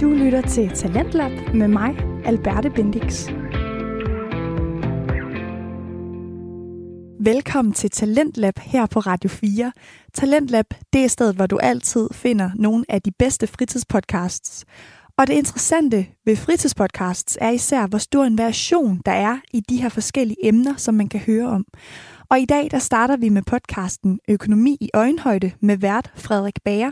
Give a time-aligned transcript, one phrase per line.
[0.00, 3.28] Du lytter til Talentlab med mig, Alberte Bendix.
[7.20, 9.72] Velkommen til Talentlab her på Radio 4.
[10.14, 14.64] Talentlab, det er stedet, hvor du altid finder nogle af de bedste fritidspodcasts.
[15.18, 19.82] Og det interessante ved fritidspodcasts er især, hvor stor en variation der er i de
[19.82, 21.64] her forskellige emner, som man kan høre om.
[22.30, 26.90] Og i dag der starter vi med podcasten Økonomi i øjenhøjde med vært Frederik Bager.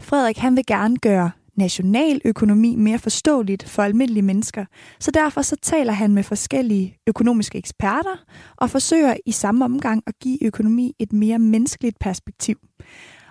[0.00, 4.64] Frederik han vil gerne gøre nationaløkonomi mere forståeligt for almindelige mennesker,
[5.00, 8.24] så derfor så taler han med forskellige økonomiske eksperter
[8.56, 12.56] og forsøger i samme omgang at give økonomi et mere menneskeligt perspektiv.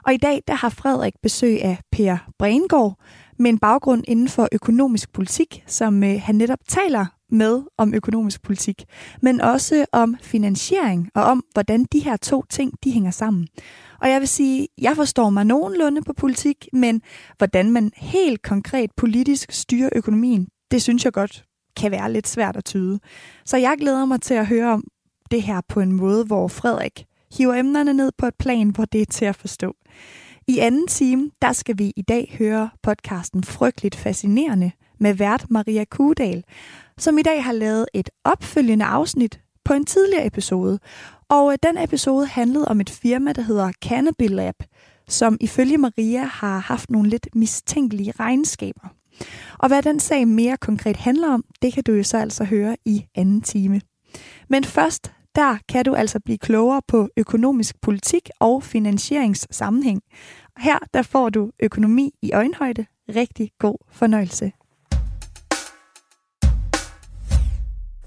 [0.06, 3.00] Og i dag der har Frederik besøg af Per Brengård
[3.40, 8.42] med en baggrund inden for økonomisk politik, som øh, han netop taler med om økonomisk
[8.42, 8.86] politik,
[9.22, 13.48] men også om finansiering og om, hvordan de her to ting de hænger sammen.
[14.02, 17.02] Og jeg vil sige, jeg forstår mig nogenlunde på politik, men
[17.38, 22.58] hvordan man helt konkret politisk styrer økonomien, det synes jeg godt kan være lidt svært
[22.58, 23.00] at tyde.
[23.46, 24.84] Så jeg glæder mig til at høre om
[25.32, 27.06] det her på en måde, hvor Frederik
[27.38, 29.76] hiver emnerne ned på et plan, hvor det er til at forstå.
[30.48, 35.84] I anden time, der skal vi i dag høre podcasten Frygteligt Fascinerende med vært Maria
[35.86, 36.44] Kudal,
[36.98, 40.80] som i dag har lavet et opfølgende afsnit på en tidligere episode.
[41.30, 44.56] Og øh, den episode handlede om et firma, der hedder Cannabis Lab,
[45.08, 48.88] som ifølge Maria har haft nogle lidt mistænkelige regnskaber.
[49.60, 52.78] Og hvad den sag mere konkret handler om, det kan du jo så altså høre
[52.86, 53.82] i anden time.
[54.50, 60.02] Men først, der kan du altså blive klogere på økonomisk politik og finansieringssammenhæng.
[60.58, 62.86] Her der får du økonomi i øjenhøjde.
[63.16, 64.52] Rigtig god fornøjelse.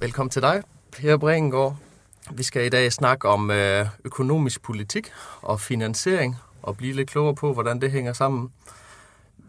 [0.01, 1.90] Velkommen til dig, Per Brengård.
[2.33, 5.11] Vi skal i dag snakke om øh, økonomisk politik
[5.43, 8.53] og finansiering og blive lidt klogere på, hvordan det hænger sammen.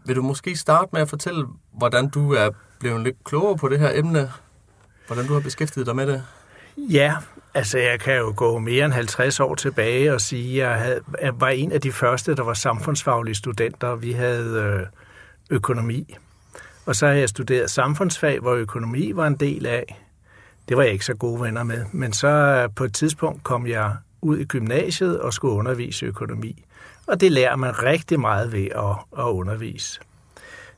[0.04, 3.78] Vil du måske starte med at fortælle, hvordan du er blevet lidt klogere på det
[3.78, 4.32] her emne?
[5.06, 6.24] Hvordan du har beskæftiget dig med det?
[6.76, 7.16] Ja,
[7.54, 11.00] altså jeg kan jo gå mere end 50 år tilbage og sige, at jeg, havde,
[11.22, 13.94] jeg var en af de første, der var samfundsfaglige studenter.
[13.94, 14.86] Vi havde øh,
[15.50, 16.16] økonomi.
[16.86, 20.02] Og så har jeg studeret samfundsfag, hvor økonomi var en del af.
[20.68, 21.84] Det var jeg ikke så gode venner med.
[21.92, 26.64] Men så øh, på et tidspunkt kom jeg ud i gymnasiet og skulle undervise økonomi.
[27.06, 30.00] Og det lærer man rigtig meget ved at, at undervise.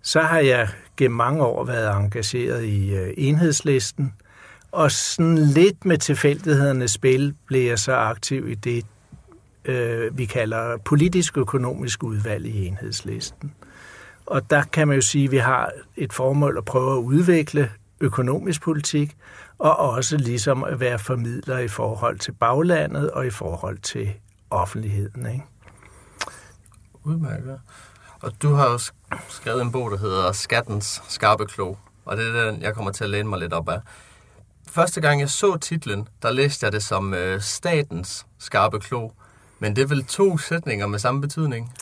[0.02, 4.12] Så har jeg gennem mange år været engageret i øh, enhedslisten,
[4.72, 8.86] og sådan lidt med tilfældighedernes spil blev jeg så aktiv i det,
[9.64, 13.52] øh, vi kalder politisk-økonomisk udvalg i enhedslisten.
[14.26, 17.70] Og der kan man jo sige, at vi har et formål at prøve at udvikle
[18.00, 19.16] økonomisk politik,
[19.58, 24.12] og også ligesom at være formidler i forhold til baglandet og i forhold til
[24.50, 25.26] offentligheden.
[25.26, 25.44] Ikke?
[27.04, 27.60] Udmærket.
[28.20, 28.78] Og du har jo
[29.28, 33.04] skrevet en bog, der hedder Skattens skarpe klog, og det er den, jeg kommer til
[33.04, 33.80] at læne mig lidt op af.
[34.70, 39.14] Første gang jeg så titlen, der læste jeg det som øh, statens skarpe klog,
[39.58, 41.72] men det er vel to sætninger med samme betydning?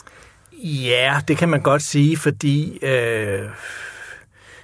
[0.63, 3.49] Ja, det kan man godt sige, fordi øh,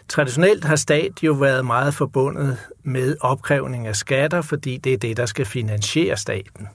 [0.10, 5.18] Traditionelt har stat jo været meget forbundet med opkrævning af skatter, fordi det er det,
[5.18, 6.68] der skal finansiere staten.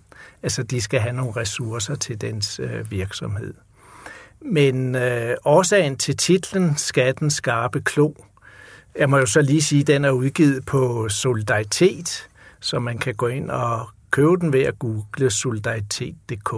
[0.43, 3.55] Altså, de skal have nogle ressourcer til dens øh, virksomhed.
[4.41, 8.13] Men øh, årsagen til titlen Skatten skarpe klo,
[8.99, 12.29] jeg må jo så lige sige, at den er udgivet på Solidaritet,
[12.61, 16.55] så man kan gå ind og købe den ved at google solidaritet.dk.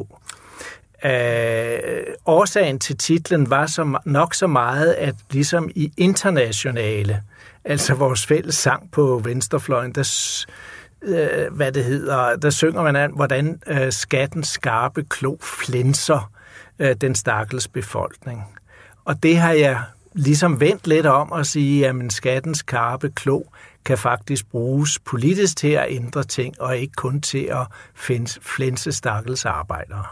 [1.04, 7.22] Øh, årsagen til titlen var så, nok så meget, at ligesom i internationale,
[7.64, 10.44] altså vores fælles sang på venstrefløjen, der,
[11.02, 16.30] øh, hvad det hedder, der synger man an, hvordan øh, skatten skarpe klo flænser
[16.78, 18.42] øh, den stakkels befolkning.
[19.04, 19.82] Og det har jeg
[20.14, 23.42] ligesom vendt lidt om at sige, at skattens skarpe klo
[23.84, 27.66] kan faktisk bruges politisk til at ændre ting, og ikke kun til at
[28.40, 30.04] flænse stakkels arbejdere.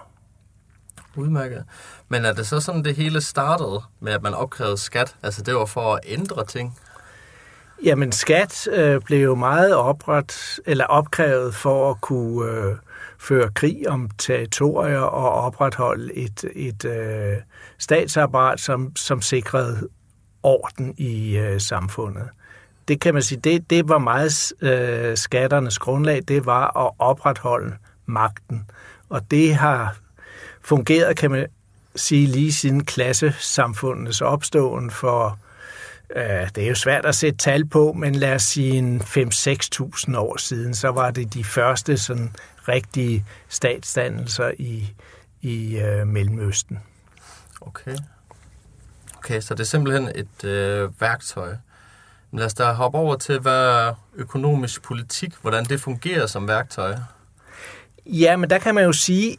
[1.16, 1.64] Udmærket.
[2.08, 5.16] Men er det så sådan, det hele startede med, at man opkrævede skat?
[5.22, 6.78] Altså det var for at ændre ting?
[7.84, 12.76] Jamen skat øh, blev jo meget opret, eller opkrævet for at kunne øh,
[13.18, 17.36] føre krig om territorier og opretholde et, et øh,
[17.78, 19.88] statsapparat, som, som sikrede
[20.42, 22.28] orden i øh, samfundet.
[22.88, 27.76] Det kan man sige, det, det var meget øh, skatternes grundlag, det var at opretholde
[28.06, 28.70] magten.
[29.08, 29.96] Og det har
[30.64, 31.46] fungeret, kan man
[31.96, 35.38] sige, lige siden klassesamfundets opståen for,
[36.16, 40.16] øh, det er jo svært at sætte tal på, men lad os sige en 5-6.000
[40.16, 42.32] år siden, så var det de første sådan
[42.68, 44.94] rigtige statsdannelser i,
[45.42, 46.78] i øh, Mellemøsten.
[47.60, 47.96] Okay.
[49.16, 51.54] Okay, så det er simpelthen et øh, værktøj.
[52.30, 56.96] Men lad os da hoppe over til, hvad økonomisk politik, hvordan det fungerer som værktøj.
[58.06, 59.36] Ja, men der kan man jo sige,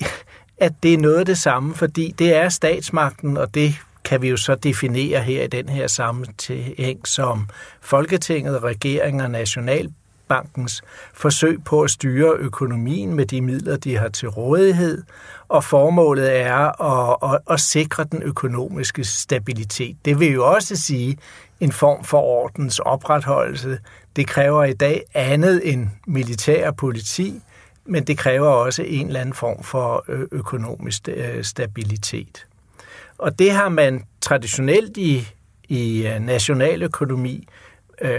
[0.57, 3.75] at det er noget af det samme, fordi det er statsmagten, og det
[4.06, 7.50] kan vi jo så definere her i den her sammenhæng som
[7.81, 10.81] Folketinget, regeringen og Nationalbankens
[11.13, 15.04] forsøg på at styre økonomien med de midler, de har til rådighed,
[15.48, 19.98] og formålet er at, at, at sikre den økonomiske stabilitet.
[20.06, 21.18] Det vil jo også sige
[21.60, 23.80] en form for ordens opretholdelse.
[24.16, 27.42] Det kræver i dag andet end militær og politi,
[27.86, 32.46] men det kræver også en eller anden form for økonomisk øh, stabilitet.
[33.18, 35.28] Og det har man traditionelt i,
[35.68, 37.48] i øh, nationaløkonomi
[38.02, 38.10] øh,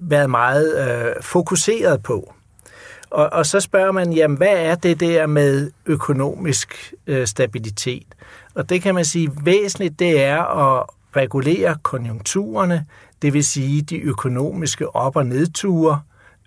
[0.00, 2.34] været meget øh, fokuseret på.
[3.10, 8.06] Og, og så spørger man, jamen hvad er det der med økonomisk øh, stabilitet?
[8.54, 10.86] Og det kan man sige, væsentligt det er at
[11.16, 12.86] regulere konjunkturerne,
[13.22, 16.00] det vil sige de økonomiske op- og nedture,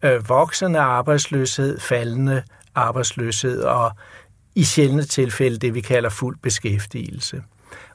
[0.03, 2.43] øh, voksende arbejdsløshed, faldende
[2.75, 3.91] arbejdsløshed og
[4.55, 7.43] i sjældne tilfælde det, vi kalder fuld beskæftigelse.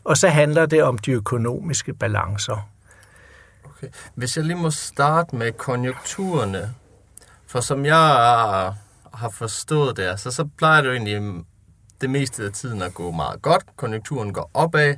[0.05, 2.69] Og så handler det om de økonomiske balancer.
[3.65, 3.89] Okay.
[4.15, 6.75] Hvis jeg lige må starte med konjunkturerne,
[7.47, 7.97] for som jeg
[9.15, 11.45] har forstået det, så, så plejer det jo egentlig
[12.01, 13.65] det meste af tiden at gå meget godt.
[13.77, 14.97] Konjunkturen går opad,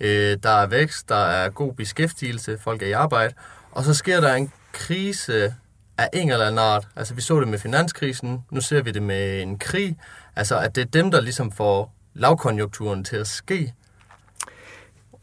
[0.00, 3.34] øh, der er vækst, der er god beskæftigelse, folk er i arbejde,
[3.72, 5.54] og så sker der en krise
[6.00, 6.88] af en eller anden art.
[6.96, 9.96] Altså vi så det med finanskrisen, nu ser vi det med en krig.
[10.36, 13.74] Altså at det er dem, der ligesom får lavkonjunkturen til at ske.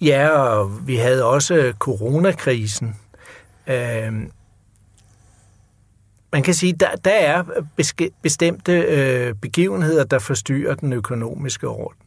[0.02, 2.96] Ja, og vi havde også coronakrisen.
[3.68, 4.14] Øh,
[6.32, 7.44] man kan sige, der, der er
[8.22, 12.02] bestemte øh, begivenheder, der forstyrrer den økonomiske orden.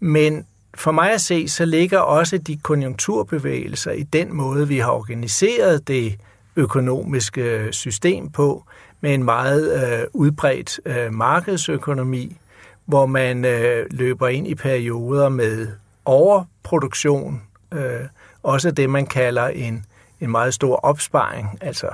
[0.00, 4.90] Men for mig at se, så ligger også de konjunkturbevægelser i den måde, vi har
[4.90, 6.16] organiseret det
[6.56, 8.64] økonomiske øh, system på,
[9.00, 12.36] med en meget øh, udbredt øh, markedsøkonomi,
[12.84, 15.68] hvor man øh, løber ind i perioder med
[16.04, 17.42] overproduktion,
[17.72, 18.00] øh,
[18.42, 19.86] også det, man kalder en,
[20.20, 21.90] en meget stor opsparing, altså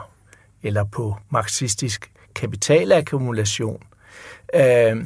[0.62, 3.82] eller på marxistisk kapitalakkumulation.
[4.54, 4.96] Øh,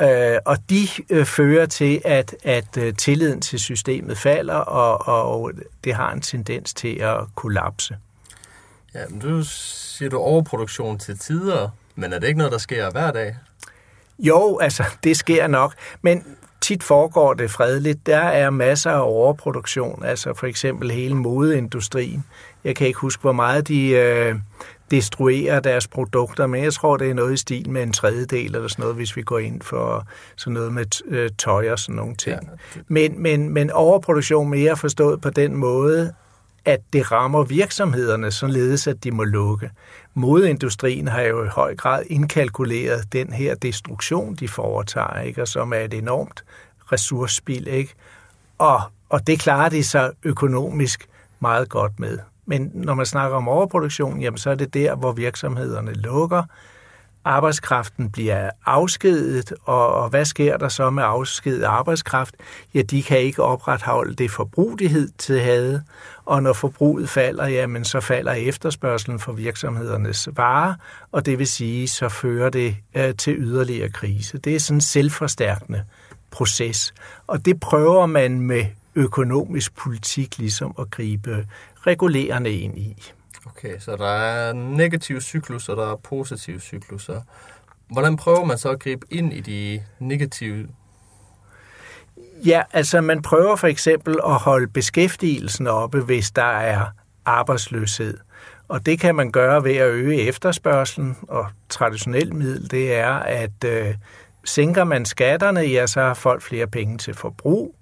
[0.00, 5.52] øh, og de øh, fører til, at, at øh, tilliden til systemet falder, og, og
[5.84, 7.96] det har en tendens til at kollapse.
[8.94, 12.90] Ja, men du siger du overproduktion til tider, men er det ikke noget, der sker
[12.90, 13.36] hver dag?
[14.18, 15.74] Jo, altså, det sker nok.
[16.02, 18.06] Men tit foregår det fredeligt.
[18.06, 22.24] Der er masser af overproduktion, altså for eksempel hele modeindustrien.
[22.64, 24.34] Jeg kan ikke huske, hvor meget de øh,
[24.90, 28.68] destruerer deres produkter, men jeg tror, det er noget i stil med en tredjedel eller
[28.68, 30.06] sådan noget, hvis vi går ind for
[30.36, 32.38] sådan noget med øh, tøj og sådan nogle ting.
[32.42, 32.80] Ja.
[32.88, 36.12] Men, men, men overproduktion mere forstået på den måde,
[36.64, 39.70] at det rammer virksomhederne, således at de må lukke.
[40.14, 45.42] Modeindustrien har jo i høj grad indkalkuleret den her destruktion, de foretager, ikke?
[45.42, 46.44] og som er et enormt
[46.92, 47.68] ressourcespil.
[47.68, 47.94] Ikke?
[48.58, 51.08] Og, og det klarer de sig økonomisk
[51.40, 52.18] meget godt med.
[52.46, 56.42] Men når man snakker om overproduktion, jamen så er det der, hvor virksomhederne lukker,
[57.24, 62.34] arbejdskraften bliver afskedet, og, og hvad sker der så med afskedet arbejdskraft?
[62.74, 65.82] Ja, de kan ikke opretholde det forbrug, de hed til havde,
[66.24, 70.74] og når forbruget falder, jamen så falder efterspørgselen for virksomhedernes varer,
[71.12, 74.38] og det vil sige, så fører det øh, til yderligere krise.
[74.38, 75.84] Det er sådan en selvforstærkende
[76.30, 76.94] proces,
[77.26, 81.46] og det prøver man med økonomisk politik ligesom at gribe
[81.86, 82.96] regulerende ind i.
[83.46, 87.20] Okay, så der er negative cyklus, og der er positive cykluser.
[87.92, 90.68] Hvordan prøver man så at gribe ind i de negative
[92.46, 96.86] Ja, altså man prøver for eksempel at holde beskæftigelsen oppe, hvis der er
[97.24, 98.18] arbejdsløshed.
[98.68, 103.64] Og det kan man gøre ved at øge efterspørgselen, og traditionelt middel det er, at
[103.66, 103.94] øh,
[104.44, 107.74] sænker man skatterne, ja, så har folk flere penge til forbrug,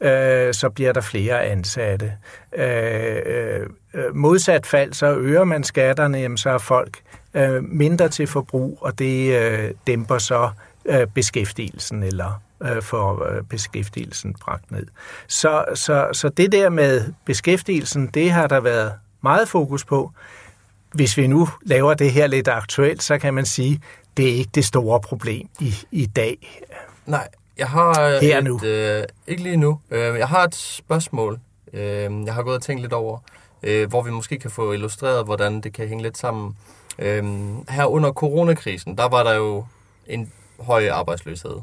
[0.00, 2.12] øh, så bliver der flere ansatte.
[2.56, 6.98] Øh, øh, øh, modsat fald, så øger man skatterne, jamen, så har folk
[7.34, 10.50] øh, mindre til forbrug, og det øh, dæmper så
[10.84, 14.86] øh, beskæftigelsen eller øh, for øh, beskæftigelsen bragt ned.
[15.26, 20.12] Så, så, så det der med beskæftigelsen, det har der været meget fokus på.
[20.92, 23.80] Hvis vi nu laver det her lidt aktuelt, så kan man sige,
[24.16, 26.62] det er ikke det store problem i, i dag.
[27.06, 28.60] Nej, jeg har Her et, nu.
[28.64, 29.80] Øh, ikke lige nu.
[29.90, 31.40] Øh, jeg har et spørgsmål,
[31.72, 33.18] øh, jeg har gået og tænkt lidt over,
[33.62, 36.56] øh, hvor vi måske kan få illustreret, hvordan det kan hænge lidt sammen.
[36.98, 37.24] Øh,
[37.68, 39.64] her under coronakrisen, der var der jo
[40.06, 41.56] en høj arbejdsløshed,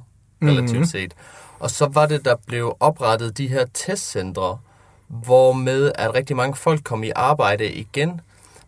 [0.44, 0.86] relativt mm-hmm.
[0.86, 1.14] set.
[1.60, 4.58] Og så var det, der blev oprettet de her testcentre,
[5.08, 8.22] hvor med at rigtig mange folk kom i arbejde igen.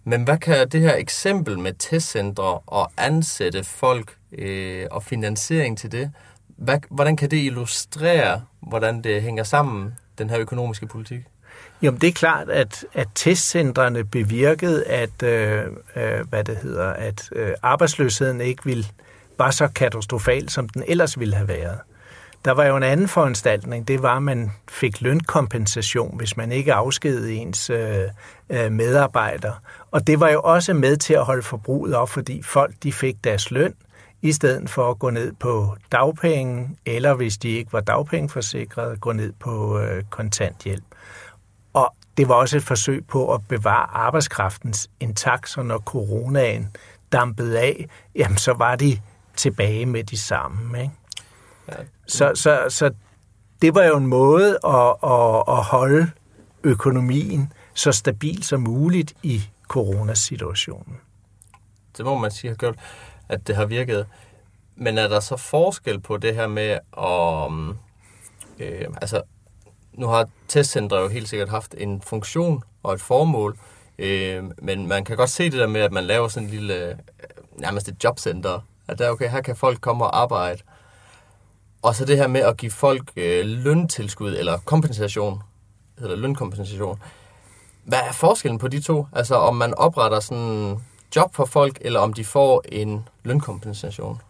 [0.03, 5.91] Men hvad kan det her eksempel med testcentre og ansætte folk øh, og finansiering til
[5.91, 6.12] det,
[6.58, 11.22] hvad, hvordan kan det illustrere, hvordan det hænger sammen, den her økonomiske politik?
[11.82, 15.64] Jamen det er klart, at, at testcentrene bevirkede, at, øh,
[15.96, 18.86] øh hvad det hedder, at øh, arbejdsløsheden ikke ville,
[19.38, 21.80] var så katastrofal, som den ellers ville have været.
[22.46, 26.74] Der var jo en anden foranstaltning, det var, at man fik lønkompensation, hvis man ikke
[26.74, 28.04] afskedede ens øh,
[28.50, 29.56] øh medarbejdere.
[29.92, 33.24] Og det var jo også med til at holde forbruget op, fordi folk de fik
[33.24, 33.74] deres løn,
[34.22, 39.12] i stedet for at gå ned på dagpenge, eller hvis de ikke var dagpengeforsikrede, gå
[39.12, 40.84] ned på øh, kontanthjælp.
[41.74, 46.76] Og det var også et forsøg på at bevare arbejdskraftens intakt, så når coronaen
[47.12, 49.00] dampede af, jamen så var de
[49.36, 50.82] tilbage med de samme.
[50.82, 50.94] Ikke?
[51.68, 51.74] Ja.
[52.08, 52.92] Så, så, så
[53.62, 56.12] det var jo en måde at, at, at holde
[56.64, 60.98] økonomien så stabil som muligt i coronasituationen.
[61.98, 62.76] Det må man sige har gjort,
[63.29, 64.07] at det har virket.
[64.75, 67.51] Men er der så forskel på det her med at...
[67.51, 67.69] Mm,
[68.60, 69.22] øh, altså,
[69.93, 73.57] nu har testcentre jo helt sikkert haft en funktion og et formål,
[74.00, 76.89] øh, men man kan godt se det der med, at man laver sådan en lille,
[76.89, 76.96] øh,
[77.55, 80.62] nærmest et jobcenter, at der, okay, her kan folk komme og arbejde.
[81.81, 85.41] Og så det her med at give folk øh, løntilskud, eller kompensation,
[86.00, 87.01] hedder lønkompensation.
[87.84, 89.05] Hvad er forskellen på de to?
[89.13, 90.79] Altså om man opretter sådan
[91.16, 94.22] job for folk, eller om de får en lønkompensation?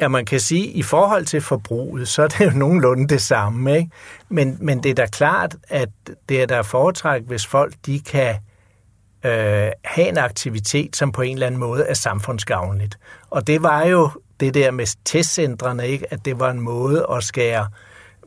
[0.00, 3.20] Ja, man kan sige, at i forhold til forbruget, så er det jo nogenlunde det
[3.20, 3.76] samme.
[3.76, 3.90] Ikke?
[4.28, 5.88] Men, men det er da klart, at
[6.28, 8.34] det er der foretræk, hvis folk de kan
[9.24, 12.98] øh, have en aktivitet, som på en eller anden måde er samfundsgavnligt.
[13.30, 16.12] Og det var jo det der med testcentrene, ikke?
[16.12, 17.68] at det var en måde at skære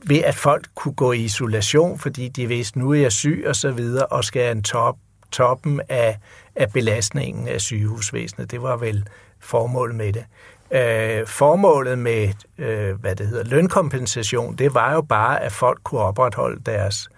[0.06, 3.56] ved, at folk kunne gå i isolation, fordi de vidste, nu er jeg syg og
[3.56, 4.96] så videre, og skære en top,
[5.32, 6.18] toppen af,
[6.56, 8.52] af belastningen af sygehusvæsenet.
[8.52, 9.08] Det var vel
[9.40, 10.26] formålet med det.
[10.72, 16.02] Øh, formålet med, øh, hvad det hedder, lønkompensation, det var jo bare, at folk kunne
[16.02, 17.10] opretholde deres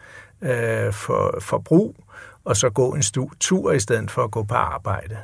[0.41, 1.95] øh, for, forbrug,
[2.43, 5.17] og så gå en stu, tur i stedet for at gå på arbejde.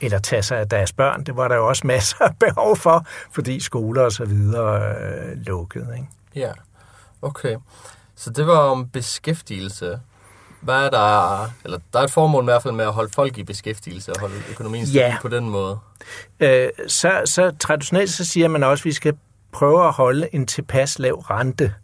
[0.00, 1.24] Eller tage sig af deres børn.
[1.24, 5.36] Det var der jo også masser af behov for, fordi skoler og så videre øh,
[5.36, 5.88] lukkede.
[5.94, 6.08] Ikke?
[6.34, 6.52] Ja,
[7.22, 7.56] okay.
[8.16, 10.00] Så det var om beskæftigelse.
[10.60, 13.38] Hvad er der, eller der er et formål i hvert fald med at holde folk
[13.38, 15.16] i beskæftigelse og holde økonomien ja.
[15.22, 15.78] på den måde.
[16.40, 19.16] Øh, så, så traditionelt så siger man også, at vi skal
[19.52, 21.74] prøve at holde en tilpas lav rente.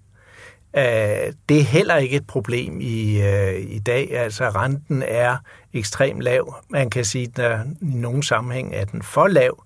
[0.76, 4.16] Øh, det er heller ikke et problem i, øh, i dag.
[4.16, 5.36] Altså renten er
[5.72, 6.54] ekstremt lav.
[6.68, 9.64] Man kan sige, at i nogle sammenhæng er den for lav.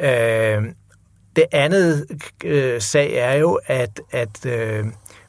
[0.00, 0.64] Øh,
[1.36, 2.06] det andet
[2.44, 4.84] øh, sag er jo, at, at øh,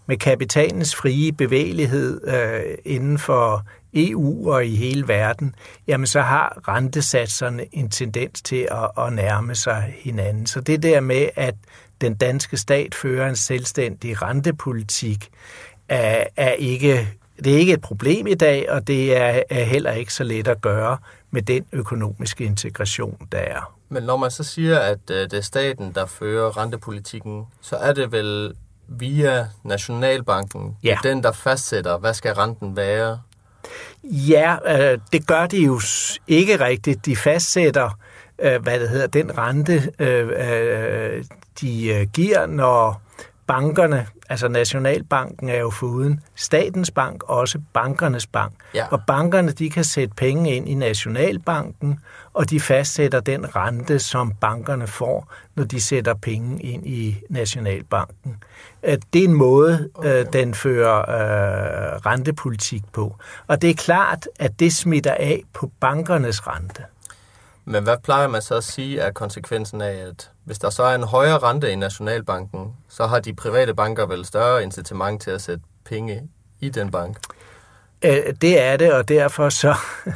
[0.06, 5.56] med kapitalens frie bevægelighed øh, inden for EU og i hele verden,
[5.88, 10.46] jamen så har rentesatserne en tendens til at, at nærme sig hinanden.
[10.46, 11.56] Så det der med, at
[12.02, 15.30] den danske stat fører en selvstændig rentepolitik,
[15.90, 17.08] er, er ikke,
[17.44, 20.48] det er ikke et problem i dag, og det er, er heller ikke så let
[20.48, 20.98] at gøre
[21.32, 23.76] med den økonomiske integration, der er.
[23.90, 27.94] Men når man så siger, at øh, det er staten, der fører rentepolitikken, så er
[27.94, 28.54] det vel
[28.88, 30.98] via Nationalbanken, ja.
[31.04, 33.20] den der fastsætter, hvad skal renten være?
[34.04, 35.82] Ja, øh, det gør de jo
[36.27, 37.06] ikke rigtigt.
[37.06, 38.00] De fastsætter,
[38.39, 41.24] øh, hvad det hedder, den rente, øh, øh,
[41.62, 43.01] de giver, når
[43.48, 48.53] bankerne, altså Nationalbanken er jo foruden statens bank, også bankernes bank.
[48.74, 48.86] Ja.
[48.91, 52.00] Og bankerne, de kan sætte penge ind i Nationalbanken,
[52.34, 58.44] og de fastsætter den rente, som bankerne får, når de sætter penge ind i Nationalbanken.
[58.84, 60.20] Det er en måde, okay.
[60.20, 63.15] Øh, den fører øh, rentepolitik på.
[63.48, 66.84] Og det er klart, at det smitter af på bankernes rente.
[67.65, 70.95] Men hvad plejer man så at sige er konsekvensen af, at hvis der så er
[70.95, 75.41] en højere rente i Nationalbanken, så har de private banker vel større incitament til at
[75.41, 76.22] sætte penge
[76.60, 77.17] i den bank?
[78.41, 79.75] Det er det, og derfor så...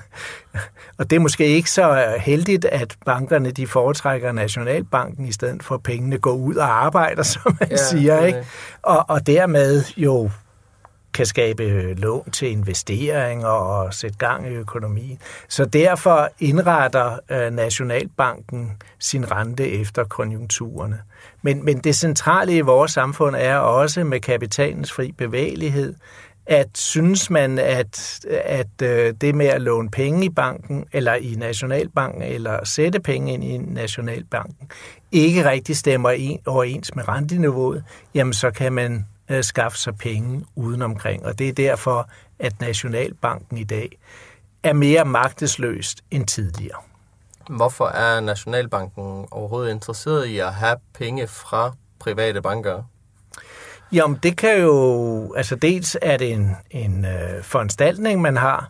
[0.97, 5.75] Og det er måske ikke så heldigt, at bankerne de foretrækker Nationalbanken, i stedet for
[5.75, 8.25] at pengene går ud og arbejder, som man ja, siger.
[8.25, 8.45] Ikke?
[8.81, 10.31] Og, og dermed jo
[11.13, 15.19] kan skabe øh, lån til investeringer og sætte gang i økonomien.
[15.47, 20.99] Så derfor indretter øh, Nationalbanken sin rente efter konjunkturerne.
[21.41, 25.93] Men, men det centrale i vores samfund er også med kapitalens fri bevægelighed,
[26.45, 31.35] at synes man, at, at øh, det med at låne penge i banken, eller i
[31.37, 34.69] Nationalbanken, eller sætte penge ind i Nationalbanken,
[35.11, 37.83] ikke rigtig stemmer overens med renteniveauet,
[38.15, 41.25] jamen så kan man øh, skaffe sig penge udenomkring.
[41.25, 42.09] Og det er derfor,
[42.39, 43.99] at Nationalbanken i dag
[44.63, 46.77] er mere magtesløst end tidligere.
[47.49, 52.83] Hvorfor er Nationalbanken overhovedet interesseret i at have penge fra private banker?
[53.91, 55.33] Jamen, det kan jo...
[55.33, 58.69] Altså, dels er det en, en øh, foranstaltning, man har,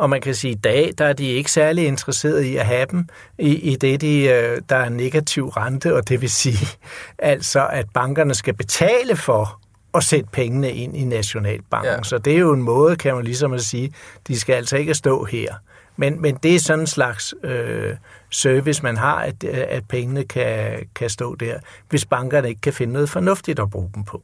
[0.00, 2.66] og man kan sige, at i dag der er de ikke særlig interesserede i at
[2.66, 6.68] have dem, i, i det, de, øh, der er negativ rente, og det vil sige
[7.18, 9.59] altså, at bankerne skal betale for
[9.94, 11.92] at sætte pengene ind i Nationalbanken.
[11.92, 12.02] Ja.
[12.02, 13.94] Så det er jo en måde, kan man ligesom at sige,
[14.28, 15.54] de skal altså ikke stå her.
[15.96, 17.96] Men, men det er sådan en slags øh,
[18.30, 22.92] service, man har, at, at pengene kan, kan stå der, hvis bankerne ikke kan finde
[22.92, 24.22] noget fornuftigt at bruge dem på.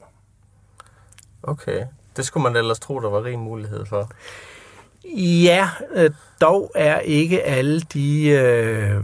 [1.42, 1.86] Okay.
[2.16, 4.10] Det skulle man ellers tro, der var rig mulighed for.
[5.44, 9.02] Ja, øh, dog er ikke alle de øh, øh,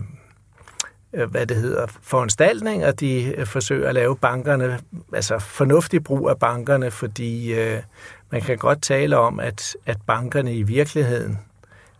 [1.14, 4.80] Øh, hvad det hedder, foranstaltninger, de øh, forsøger at lave bankerne,
[5.14, 7.82] altså fornuftig brug af bankerne, fordi øh,
[8.30, 11.38] man kan godt tale om, at, at bankerne i virkeligheden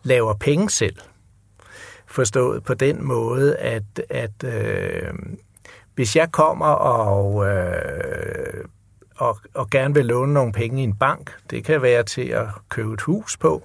[0.03, 0.97] laver penge selv.
[2.07, 5.15] Forstået på den måde, at, at øh,
[5.95, 8.65] hvis jeg kommer og, øh,
[9.17, 12.47] og, og gerne vil låne nogle penge i en bank, det kan være til at
[12.69, 13.63] købe et hus på,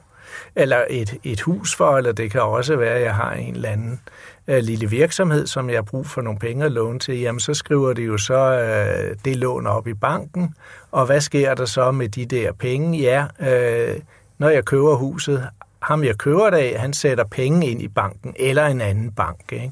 [0.56, 3.70] eller et, et hus for, eller det kan også være, at jeg har en eller
[3.70, 4.02] anden
[4.48, 7.54] øh, lille virksomhed, som jeg har brug for nogle penge at låne til, jamen så
[7.54, 10.56] skriver de jo så øh, det lån op i banken,
[10.92, 13.00] og hvad sker der så med de der penge?
[13.00, 13.96] Ja, øh,
[14.38, 15.48] når jeg køber huset,
[15.82, 19.52] ham jeg køber det af, han sætter penge ind i banken, eller en anden bank.
[19.52, 19.72] Ikke?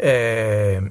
[0.00, 0.82] Øh,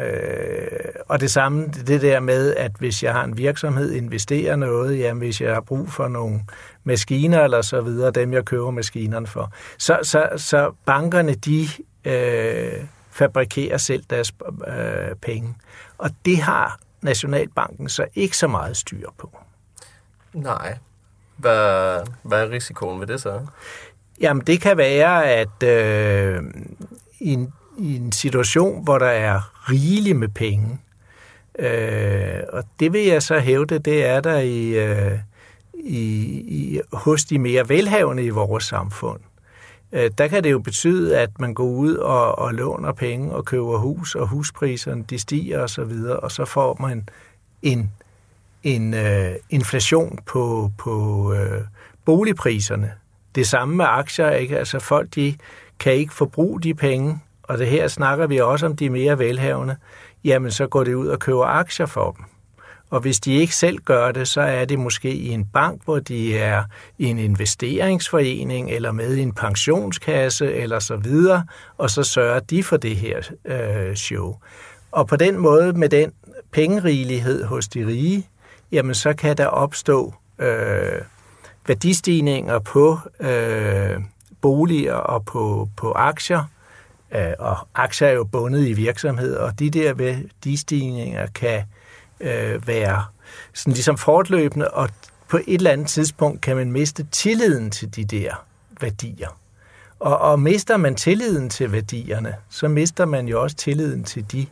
[0.00, 0.66] Øh,
[1.08, 5.18] og det samme, det der med, at hvis jeg har en virksomhed, investerer noget, jamen
[5.18, 6.40] hvis jeg har brug for nogle
[6.88, 9.52] maskiner eller så videre, dem jeg køber maskinerne for.
[9.78, 11.68] Så, så, så bankerne, de
[12.04, 14.32] øh, fabrikerer selv deres
[14.66, 15.54] øh, penge.
[15.98, 19.38] Og det har Nationalbanken så ikke så meget styr på.
[20.32, 20.78] Nej.
[21.36, 23.46] Hvad, hvad er risikoen ved det så?
[24.20, 26.42] Jamen, det kan være, at øh,
[27.20, 30.78] i, en, i en situation, hvor der er rigeligt med penge,
[31.58, 35.18] øh, og det vil jeg så hævde, det er der i, øh,
[35.88, 36.00] i,
[36.48, 39.20] i, hos de mere velhavende i vores samfund.
[39.92, 43.44] Øh, der kan det jo betyde, at man går ud og, og låner penge og
[43.44, 47.08] køber hus, og huspriserne de stiger osv., og, så og så får man
[47.62, 47.92] en,
[48.62, 51.62] en øh, inflation på, på øh,
[52.04, 52.92] boligpriserne.
[53.34, 54.58] Det samme med aktier, ikke?
[54.58, 55.34] Altså folk, de
[55.78, 59.76] kan ikke forbruge de penge, og det her snakker vi også om de mere velhavende,
[60.24, 62.24] jamen så går det ud og køber aktier for dem.
[62.90, 65.98] Og hvis de ikke selv gør det, så er det måske i en bank, hvor
[65.98, 66.64] de er
[66.98, 71.44] i en investeringsforening eller med i en pensionskasse eller så videre,
[71.78, 74.36] og så sørger de for det her øh, show.
[74.92, 76.12] Og på den måde, med den
[76.52, 78.28] pengerigelighed hos de rige,
[78.72, 81.02] jamen så kan der opstå øh,
[81.66, 84.00] værdistigninger på øh,
[84.40, 86.44] boliger og på, på aktier,
[87.14, 91.62] øh, og aktier er jo bundet i virksomhed, og de der værdistigninger kan
[92.20, 93.04] øh, være
[93.54, 94.88] sådan ligesom fortløbende, og
[95.28, 98.44] på et eller andet tidspunkt kan man miste tilliden til de der
[98.80, 99.38] værdier.
[99.98, 104.46] Og, og mister man tilliden til værdierne, så mister man jo også tilliden til de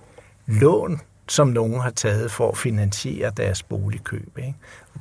[0.46, 4.38] lån, som nogen har taget for at finansiere deres boligkøb.
[4.38, 4.54] Ikke?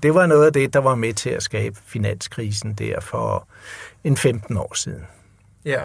[0.04, 3.47] Det var noget af det, der var med til at skabe finanskrisen der for
[4.04, 5.06] en 15 år siden.
[5.65, 5.82] Ja,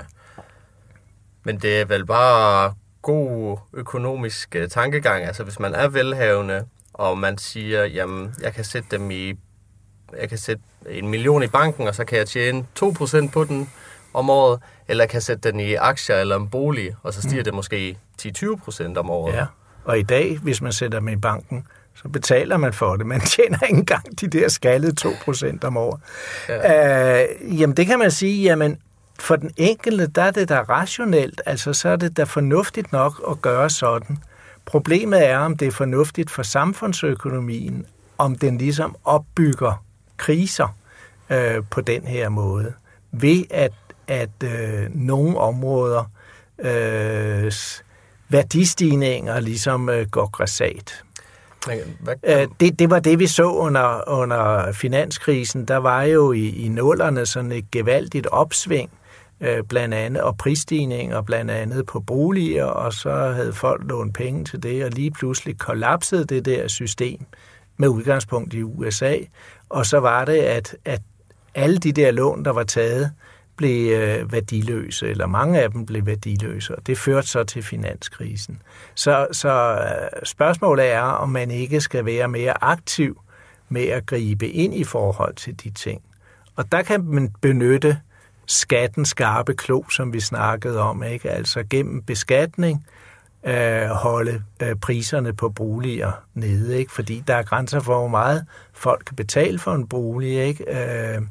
[1.44, 5.24] men det er vel bare god økonomisk uh, tankegang.
[5.24, 9.34] Altså hvis man er velhavende, og man siger, jamen jeg kan sætte dem i
[10.18, 13.70] jeg kan sætte en million i banken, og så kan jeg tjene 2% på den
[14.14, 17.40] om året, eller jeg kan sætte den i aktier eller en bolig, og så stiger
[17.40, 17.44] mm.
[17.44, 19.34] det måske 10-20% om året.
[19.34, 19.46] Ja,
[19.84, 23.06] og i dag, hvis man sætter dem i banken, så betaler man for det.
[23.06, 26.00] Man tjener ikke engang de der skaldede 2% om året.
[26.48, 27.22] Ja.
[27.22, 28.78] Øh, jamen det kan man sige, jamen
[29.20, 33.22] for den enkelte, der er det da rationelt, altså så er det da fornuftigt nok
[33.30, 34.18] at gøre sådan.
[34.64, 37.87] Problemet er, om det er fornuftigt for samfundsøkonomien,
[38.18, 39.85] om den ligesom opbygger
[40.16, 40.76] kriser
[41.30, 42.72] øh, på den her måde,
[43.12, 43.72] ved at,
[44.09, 46.04] at øh, nogle områder
[46.59, 47.52] øh,
[48.28, 51.02] værdistigninger ligesom øh, går græsat.
[52.24, 55.64] Øh, det, det var det, vi så under, under finanskrisen.
[55.64, 58.90] Der var jo i, i nullerne sådan et gevaldigt opsving
[59.40, 64.44] Øh, blandt andet, og prisstigninger blandt andet på boliger, og så havde folk lånt penge
[64.44, 67.24] til det, og lige pludselig kollapsede det der system
[67.76, 69.16] med udgangspunkt i USA,
[69.68, 71.03] og så var det, at, at
[71.55, 73.12] alle de der lån, der var taget,
[73.57, 78.62] blev øh, værdiløse, eller mange af dem blev værdiløse, og det førte så til finanskrisen.
[78.94, 83.20] Så, så øh, spørgsmålet er, om man ikke skal være mere aktiv
[83.68, 86.03] med at gribe ind i forhold til de ting.
[86.57, 87.98] Og der kan man benytte
[88.50, 91.30] skatten skarpe klo, som vi snakkede om, ikke?
[91.30, 92.86] altså gennem beskatning,
[93.44, 96.92] øh, holde øh, priserne på boliger nede, ikke?
[96.92, 100.64] fordi der er grænser for, hvor meget folk kan betale for en bolig, ikke?
[100.68, 101.22] Øh,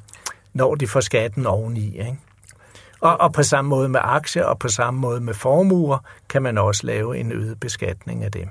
[0.53, 1.97] når de får skatten oveni.
[1.97, 2.17] Ikke?
[3.01, 5.97] Og, og på samme måde med aktier og på samme måde med formuer
[6.29, 8.49] kan man også lave en øget beskatning af det.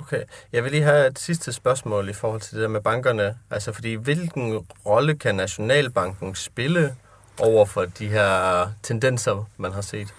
[0.00, 0.22] Okay,
[0.52, 3.38] jeg vil lige have et sidste spørgsmål i forhold til det der med bankerne.
[3.50, 6.94] Altså, fordi hvilken rolle kan Nationalbanken spille
[7.40, 10.14] over for de her tendenser, man har set?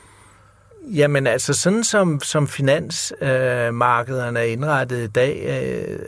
[0.94, 6.00] Jamen altså, sådan som, som finansmarkederne øh, er indrettet i dag, øh,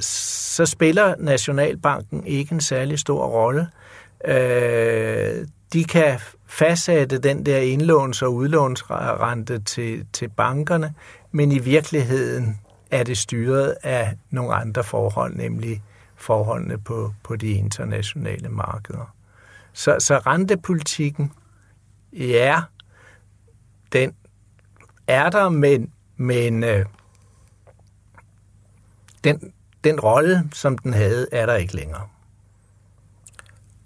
[0.00, 3.68] så spiller Nationalbanken ikke en særlig stor rolle.
[4.24, 10.94] Øh, de kan fastsætte den der indlåns- og udlånsrente til, til bankerne,
[11.32, 15.82] men i virkeligheden er det styret af nogle andre forhold, nemlig
[16.16, 19.15] forholdene på, på de internationale markeder.
[19.76, 21.32] Så, så rentepolitikken,
[22.12, 22.62] ja,
[23.92, 24.12] den
[25.06, 26.86] er der, men, men øh,
[29.24, 29.52] den,
[29.84, 32.02] den rolle, som den havde, er der ikke længere.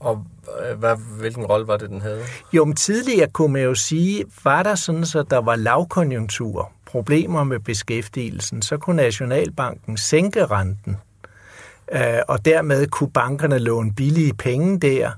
[0.01, 0.27] Og
[0.63, 2.23] øh, hvad, hvilken rolle var det, den havde?
[2.53, 7.45] Jo, men tidligere kunne man jo sige, var der sådan, så der var lavkonjunktur, problemer
[7.45, 10.97] med beskæftigelsen, så kunne Nationalbanken sænke renten,
[11.93, 15.11] øh, og dermed kunne bankerne låne billige penge der,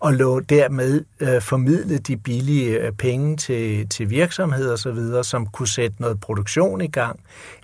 [0.00, 5.68] og lå dermed øh, formidle de billige øh, penge til, til virksomheder osv., som kunne
[5.68, 7.20] sætte noget produktion i gang.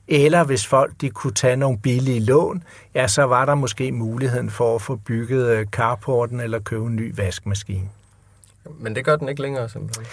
[0.08, 2.62] Eller hvis folk de kunne tage nogle billige lån,
[2.94, 6.96] ja, så var der måske muligheden for at få bygget øh, carporten eller købe en
[6.96, 7.88] ny vaskemaskine.
[8.78, 10.06] Men det gør den ikke længere, simpelthen?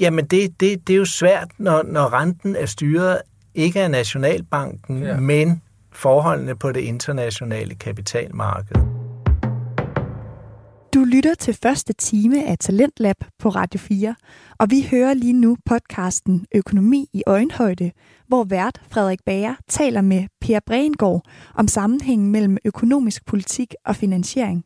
[0.00, 3.18] Jamen, det, det, det er jo svært, når, når renten er styret
[3.54, 5.20] ikke af Nationalbanken, ja.
[5.20, 5.62] men
[5.92, 8.99] forholdene på det internationale kapitalmarked.
[11.00, 14.14] Du lytter til første time af Talentlab på Radio 4,
[14.58, 17.90] og vi hører lige nu podcasten Økonomi i øjenhøjde,
[18.28, 21.22] hvor vært Frederik Bager taler med Per Brengård
[21.54, 24.64] om sammenhængen mellem økonomisk politik og finansiering.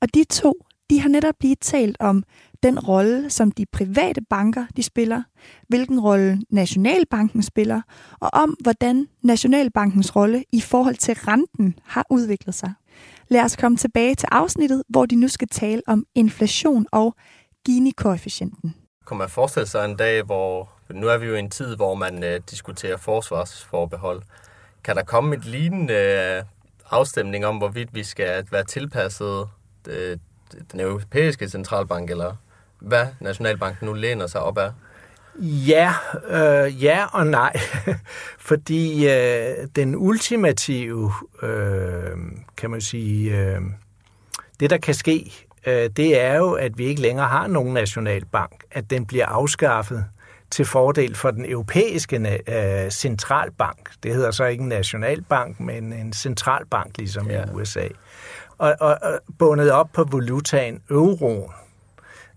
[0.00, 0.54] Og de to,
[0.90, 2.24] de har netop lige talt om
[2.62, 5.22] den rolle, som de private banker de spiller,
[5.68, 7.80] hvilken rolle Nationalbanken spiller,
[8.20, 12.72] og om hvordan Nationalbankens rolle i forhold til renten har udviklet sig.
[13.28, 17.14] Lad os komme tilbage til afsnittet, hvor de nu skal tale om inflation og
[17.64, 18.74] Gini-koefficienten.
[19.08, 21.94] Kan man forestille sig en dag, hvor nu er vi jo i en tid, hvor
[21.94, 24.22] man øh, diskuterer forsvarsforbehold.
[24.84, 26.44] Kan der komme et lignende øh,
[26.90, 29.48] afstemning om, hvorvidt vi skal være tilpasset
[29.88, 30.18] øh,
[30.72, 32.36] den europæiske centralbank, eller
[32.78, 34.72] hvad Nationalbanken nu læner sig op af?
[35.40, 35.94] Ja,
[36.28, 37.52] øh, ja og nej.
[38.48, 42.16] Fordi øh, den ultimative, øh,
[42.56, 43.60] kan man sige, øh,
[44.60, 48.64] det der kan ske, øh, det er jo, at vi ikke længere har nogen nationalbank,
[48.70, 50.04] at den bliver afskaffet
[50.50, 53.90] til fordel for den europæiske øh, centralbank.
[54.02, 57.44] Det hedder så ikke en nationalbank, men en centralbank, ligesom ja.
[57.44, 57.88] i USA.
[58.58, 61.50] Og, og, og bundet op på valutaen euroen.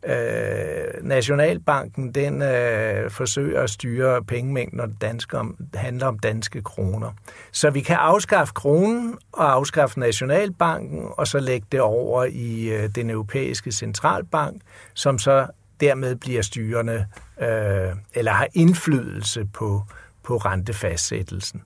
[0.05, 6.61] Øh, Nationalbanken den øh, forsøger at styre pengemængden, når det danske om, handler om danske
[6.61, 7.11] kroner.
[7.51, 12.89] Så vi kan afskaffe kronen og afskaffe Nationalbanken, og så lægge det over i øh,
[12.95, 14.61] den europæiske centralbank,
[14.93, 15.47] som så
[15.79, 17.05] dermed bliver styrende
[17.41, 19.83] øh, eller har indflydelse på,
[20.23, 21.61] på rentefastsættelsen.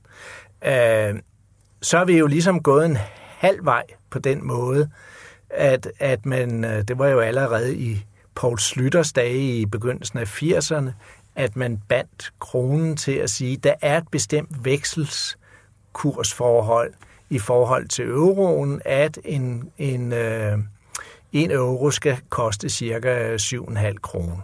[0.65, 1.19] Øh,
[1.81, 2.97] så er vi jo ligesom gået en
[3.37, 4.89] halv vej på den måde,
[5.49, 10.43] at, at man, øh, det var jo allerede i Paul Slytters dage i begyndelsen af
[10.43, 10.91] 80'erne,
[11.35, 16.93] at man bandt kronen til at sige, at der er et bestemt vekselskursforhold
[17.29, 20.57] i forhold til euroen, at en, en, øh,
[21.31, 24.37] en euro skal koste cirka 7,5 kroner.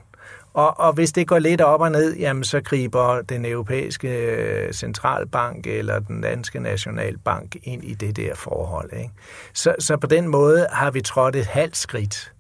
[0.54, 4.74] Og, og hvis det går lidt op og ned, jamen så griber den europæiske øh,
[4.74, 8.94] centralbank eller den danske nationalbank ind i det der forhold.
[8.94, 9.12] Ikke?
[9.54, 12.32] Så, så på den måde har vi trådt et halvt skridt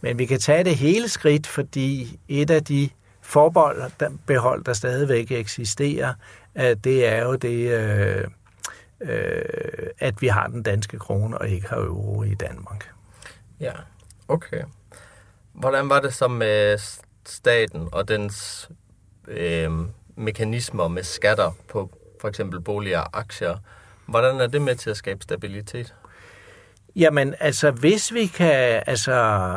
[0.00, 2.88] men vi kan tage det hele skridt, fordi et af de
[3.20, 6.14] forbehold, der, behold, der stadigvæk eksisterer,
[6.56, 8.24] det er jo det, øh,
[9.00, 9.42] øh,
[9.98, 12.90] at vi har den danske krone og ikke har euro i Danmark.
[13.60, 13.72] Ja,
[14.28, 14.62] okay.
[15.52, 16.78] Hvordan var det så med
[17.26, 18.68] staten og dens
[19.28, 19.70] øh,
[20.16, 23.56] mekanismer med skatter på for eksempel boliger og aktier?
[24.06, 25.94] Hvordan er det med til at skabe stabilitet?
[26.98, 29.50] Jamen, altså, hvis vi kan altså,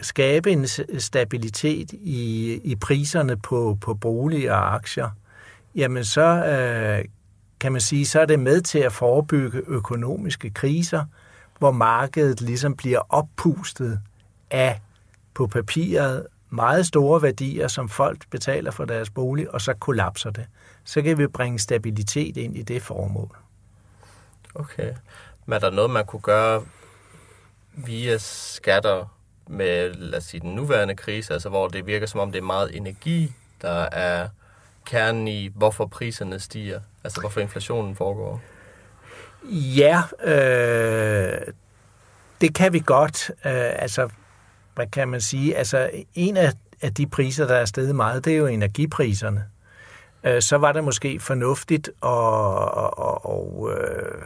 [0.00, 0.66] skabe en
[0.98, 5.10] stabilitet i, i priserne på, på boliger og aktier,
[5.74, 7.04] jamen så øh,
[7.60, 11.04] kan man sige, så er det med til at forebygge økonomiske kriser,
[11.58, 14.00] hvor markedet ligesom bliver oppustet
[14.50, 14.80] af
[15.34, 20.46] på papiret meget store værdier, som folk betaler for deres bolig, og så kollapser det.
[20.84, 23.36] Så kan vi bringe stabilitet ind i det formål.
[24.54, 24.92] Okay.
[25.50, 26.64] Men er der noget, man kunne gøre
[27.72, 32.32] via skatter med, lad os sige, den nuværende krise, altså hvor det virker som om,
[32.32, 33.32] det er meget energi,
[33.62, 34.28] der er
[34.86, 38.40] kernen i, hvorfor priserne stiger, altså hvorfor inflationen foregår?
[39.52, 41.52] Ja, øh,
[42.40, 43.30] det kan vi godt.
[43.30, 44.08] Øh, altså,
[44.74, 45.56] hvad kan man sige?
[45.56, 49.44] Altså, en af, af de priser, der er steget meget, det er jo energipriserne.
[50.24, 54.22] Øh, så var det måske fornuftigt at, og, og, og øh,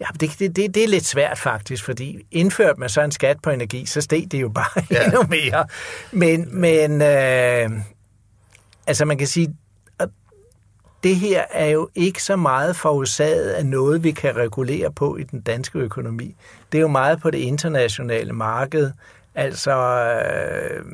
[0.00, 3.36] Ja, det, det, det, det er lidt svært faktisk, fordi indført man så en skat
[3.42, 5.04] på energi, så steg det jo bare ja.
[5.04, 5.66] endnu mere.
[6.12, 7.70] Men, men øh,
[8.86, 9.56] altså man kan sige,
[9.98, 10.08] at
[11.02, 15.22] det her er jo ikke så meget forårsaget af noget, vi kan regulere på i
[15.22, 16.36] den danske økonomi.
[16.72, 18.90] Det er jo meget på det internationale marked.
[19.34, 20.84] Altså, øh,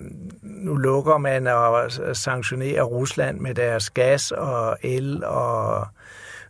[0.43, 5.87] nu lukker man og sanktionerer Rusland med deres gas og el, og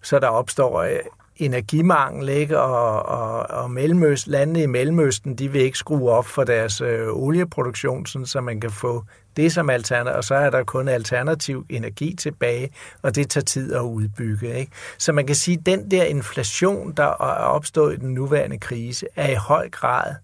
[0.03, 0.99] så der opstår øh,
[1.39, 2.61] energimangel, ikke?
[2.61, 7.09] og, og, og Mellemøst, landene i Mellemøsten, de vil ikke skrue op for deres øh,
[7.09, 9.05] olieproduktion, sådan, så man kan få
[9.37, 12.71] det som alternativ, og så er der kun alternativ energi tilbage,
[13.03, 14.59] og det tager tid at udbygge.
[14.59, 14.73] Ikke?
[14.99, 19.07] Så man kan sige, at den der inflation, der er opstået i den nuværende krise,
[19.17, 20.15] er i høj grad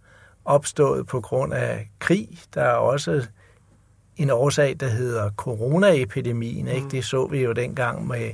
[0.44, 2.29] opstået på grund af krig.
[2.55, 3.27] Der er også
[4.16, 6.68] en årsag, der hedder coronaepidemien.
[6.68, 6.85] Ikke?
[6.85, 6.90] Mm.
[6.90, 8.31] Det så vi jo dengang med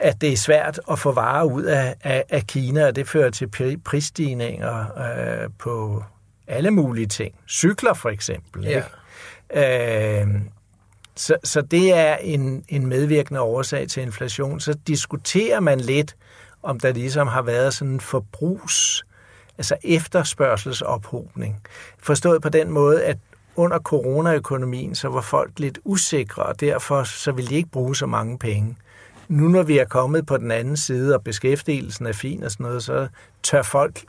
[0.00, 3.30] at det er svært at få varer ud af, af, af Kina, og det fører
[3.30, 6.04] til prisstigninger øh, på
[6.46, 7.34] alle mulige ting.
[7.48, 8.64] Cykler for eksempel.
[8.64, 8.82] Ja.
[9.50, 10.22] Ikke?
[10.22, 10.28] Øh,
[11.16, 14.60] så, så det er en, en medvirkende årsag til inflation.
[14.60, 16.16] Så diskuterer man lidt,
[16.62, 19.04] om der ligesom har været sådan en forbrugs,
[19.58, 21.62] altså efterspørgselsophobning.
[21.98, 23.18] Forstået på den måde, at
[23.56, 28.06] under coronaøkonomien, så var folk lidt usikre, og derfor så ville de ikke bruge så
[28.06, 28.76] mange penge
[29.30, 32.64] nu når vi er kommet på den anden side, og beskæftigelsen er fin og sådan
[32.64, 33.08] noget, så
[33.42, 34.04] tør folk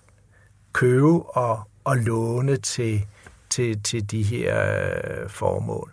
[0.73, 3.05] købe og, og låne til,
[3.49, 5.91] til, til de her øh, formål.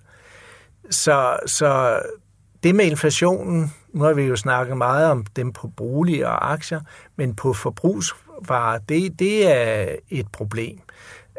[0.91, 2.01] Så, så
[2.62, 6.81] det med inflationen, nu har vi jo snakket meget om dem på boliger og aktier,
[7.17, 10.81] men på forbrugsvarer, det, det er et problem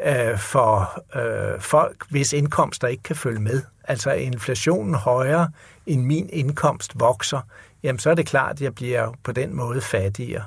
[0.06, 3.62] øh, for øh, folk, hvis indkomster ikke kan følge med.
[3.84, 5.50] Altså inflationen højere
[5.90, 7.40] end min indkomst vokser,
[7.82, 10.44] jamen så er det klart, at jeg bliver på den måde fattigere.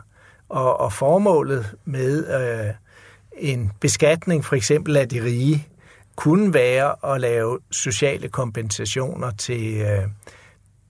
[0.49, 2.73] Og, og formålet med øh,
[3.37, 5.67] en beskatning for eksempel af de rige,
[6.15, 10.07] kunne være at lave sociale kompensationer til øh,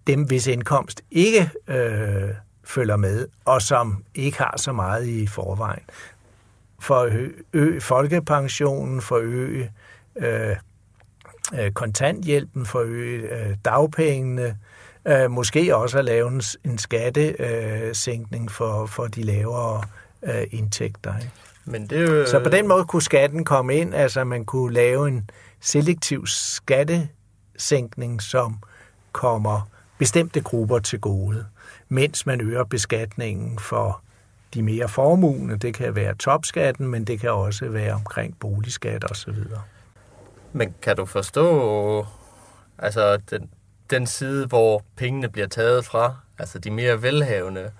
[0.07, 2.29] dem, hvis indkomst ikke øh,
[2.63, 5.83] følger med, og som ikke har så meget i forvejen.
[6.79, 7.13] For at
[7.53, 9.71] øge folkepensionen, for at øge
[10.15, 10.55] øh,
[11.59, 14.57] øh, kontanthjælpen, for at øge øh, dagpengene,
[15.07, 19.83] Øh, måske også at lave en, en skattesænkning for, for de lavere
[20.23, 21.17] øh, indtægter.
[21.17, 21.31] Ikke?
[21.65, 22.25] Men det jo...
[22.25, 25.29] Så på den måde kunne skatten komme ind, altså man kunne lave en
[25.61, 28.59] selektiv skattesænkning, som
[29.11, 31.45] kommer bestemte grupper til gode,
[31.89, 34.01] mens man øger beskatningen for
[34.53, 35.57] de mere formugende.
[35.57, 39.35] Det kan være topskatten, men det kan også være omkring boligskat osv.
[40.53, 42.05] Men kan du forstå
[42.77, 43.49] altså den,
[43.89, 47.71] den side, hvor pengene bliver taget fra, altså de mere velhavende,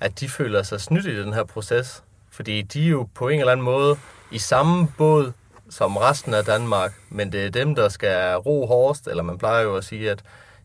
[0.00, 2.02] at de føler sig snydt i den her proces.
[2.30, 3.96] Fordi de er jo på en eller anden måde
[4.30, 5.32] i samme båd
[5.70, 9.62] som resten af Danmark, men det er dem, der skal ro hårdest, eller man plejer
[9.62, 10.22] jo at sige, at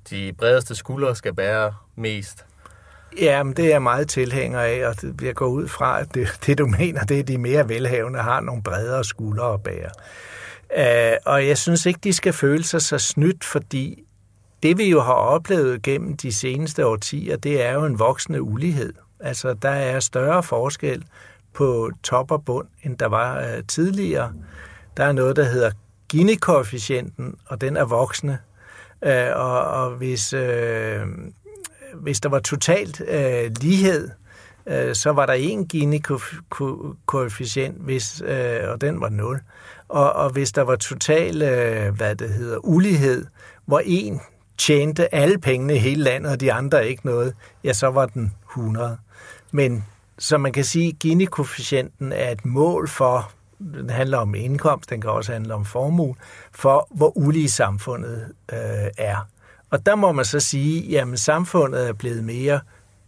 [0.10, 2.46] de bredeste skuldre skal bære mest.
[3.22, 6.28] Ja, men det er jeg meget tilhænger af, og jeg går ud fra, at det,
[6.46, 9.90] det du mener, det er, at de mere velhavende har nogle bredere skuldre at bære.
[10.78, 14.04] Uh, og jeg synes ikke, de skal føle sig så snydt, fordi
[14.64, 18.94] det vi jo har oplevet gennem de seneste årtier, det er jo en voksende ulighed.
[19.20, 21.04] Altså, der er større forskel
[21.54, 24.34] på top og bund, end der var øh, tidligere.
[24.98, 25.72] Der er noget, der hedder
[26.08, 28.38] Gini-koefficienten, og den er voksende.
[29.02, 30.34] Uh, og, og hvis,
[31.96, 34.10] hvis der var totalt uh, lighed,
[34.70, 39.40] Øh, så var der en Gini-koefficient, hvis, uh, og den var 0.
[39.88, 43.26] Og, og hvis der var total, uh, hvad det hedder, ulighed,
[43.66, 44.22] hvor en
[44.58, 48.34] tjente alle pengene i hele landet, og de andre ikke noget, ja, så var den
[48.52, 48.98] 100.
[49.52, 49.84] Men
[50.20, 55.10] som man kan sige, Gini-koefficienten er et mål for, den handler om indkomst, den kan
[55.10, 56.16] også handle om formue,
[56.52, 59.28] for hvor ulige samfundet øh, er.
[59.70, 62.60] Og der må man så sige, jamen samfundet er blevet mere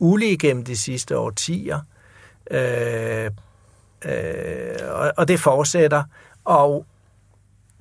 [0.01, 1.79] ulige gennem de sidste årtier.
[2.51, 3.31] Øh,
[4.05, 6.03] øh, og, og det fortsætter.
[6.45, 6.85] Og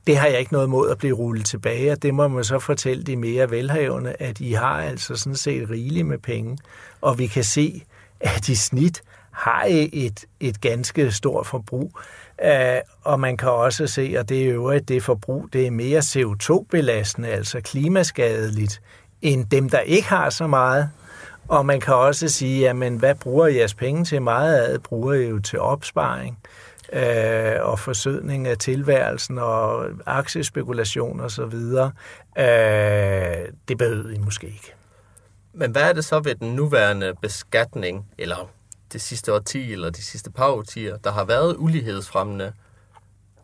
[0.06, 2.58] det har jeg ikke noget mod at blive rullet tilbage, og det må man så
[2.58, 6.58] fortælle de mere velhavende, at I har altså sådan set rigeligt med penge,
[7.00, 7.84] og vi kan se,
[8.20, 11.98] at i snit har I et, et ganske stort forbrug,
[12.44, 15.98] øh, og man kan også se, at det er at det forbrug, det er mere
[15.98, 18.80] CO2-belastende, altså klimaskadeligt,
[19.22, 20.90] end dem, der ikke har så meget.
[21.50, 24.22] Og man kan også sige, jamen, hvad bruger jeres penge til?
[24.22, 26.38] Meget af det bruger I jo til opsparing
[26.92, 31.92] øh, og forsødning af tilværelsen og aktiespekulation og så videre.
[32.38, 34.74] Øh, det behøver I måske ikke.
[35.52, 38.50] Men hvad er det så ved den nuværende beskatning, eller
[38.92, 42.52] det sidste årti, eller de sidste par årtier, der har været ulighedsfremmende?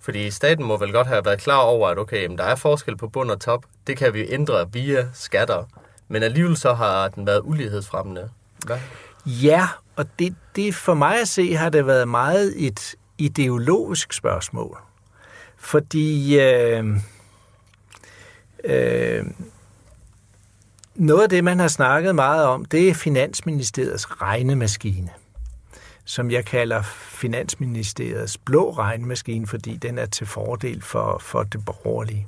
[0.00, 3.08] Fordi staten må vel godt have været klar over, at okay, der er forskel på
[3.08, 3.64] bund og top.
[3.86, 5.64] Det kan vi ændre via skatter.
[6.08, 8.30] Men alligevel så har den været ulighedsfremmende.
[8.66, 8.78] Hvad?
[9.26, 14.78] Ja, og det, det for mig at se har det været meget et, ideologisk spørgsmål.
[15.56, 16.84] Fordi øh,
[18.64, 19.24] øh,
[20.94, 25.10] noget af det, man har snakket meget om, det er Finansministeriets regnemaskine,
[26.04, 32.26] som jeg kalder Finansministeriets blå regnemaskine, fordi den er til fordel for, for det borgerlige.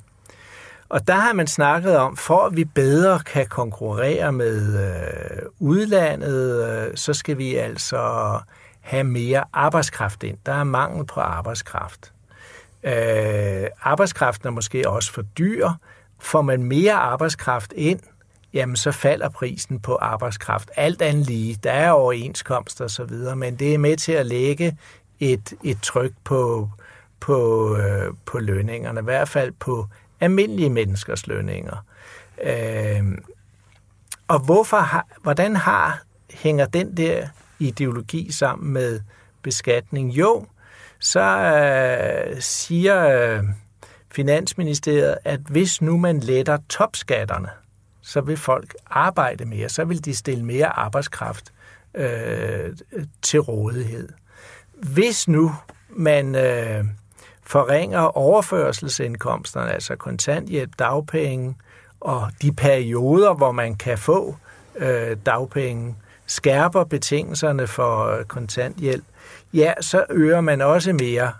[0.89, 6.69] Og der har man snakket om, for at vi bedre kan konkurrere med øh, udlandet,
[6.69, 8.33] øh, så skal vi altså
[8.81, 10.39] have mere arbejdskraft ind.
[10.47, 12.13] Der er mangel på arbejdskraft.
[12.83, 15.71] Øh, arbejdskraften er måske også for dyr.
[16.19, 18.01] Får man mere arbejdskraft ind,
[18.55, 20.71] jamen så falder prisen på arbejdskraft.
[20.77, 21.59] Alt andet lige.
[21.63, 24.79] Der er overenskomster osv., så men det er med til at lægge
[25.21, 26.71] et, et tryk på,
[27.21, 29.87] på, øh, på lønningerne, i hvert fald på
[30.21, 31.85] almindelige menneskers lønninger.
[32.43, 33.19] Øh,
[34.29, 37.29] og hvorfor har, hvordan har, hænger den der
[37.59, 39.01] ideologi sammen med
[39.43, 40.11] beskatning?
[40.11, 40.47] Jo,
[40.99, 43.45] så øh, siger øh,
[44.11, 47.49] Finansministeriet, at hvis nu man letter topskatterne,
[48.03, 51.53] så vil folk arbejde mere, så vil de stille mere arbejdskraft
[51.95, 52.77] øh,
[53.23, 54.09] til rådighed.
[54.73, 55.55] Hvis nu
[55.89, 56.85] man øh,
[57.49, 61.55] forringer overførselsindkomsterne, altså kontanthjælp, dagpenge
[62.01, 64.37] og de perioder, hvor man kan få
[64.77, 69.05] øh, dagpenge, skærper betingelserne for øh, kontanthjælp,
[69.55, 71.33] ja, så øger man også mere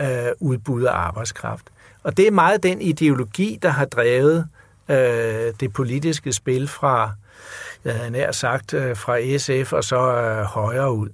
[0.00, 1.64] øh, udbud af arbejdskraft.
[2.02, 4.48] Og det er meget den ideologi, der har drevet
[4.88, 7.12] øh, det politiske spil fra,
[7.84, 11.08] jeg havde nær sagt, øh, fra SF og så øh, højere ud.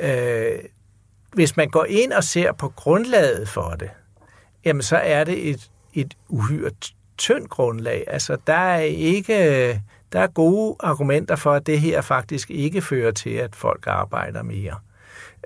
[0.00, 0.58] Øh,
[1.36, 3.90] hvis man går ind og ser på grundlaget for det,
[4.64, 6.70] jamen så er det et, et uhyre
[7.18, 8.04] tyndt grundlag.
[8.06, 9.80] Altså, der er ikke
[10.12, 14.42] der er gode argumenter for, at det her faktisk ikke fører til, at folk arbejder
[14.42, 14.74] mere.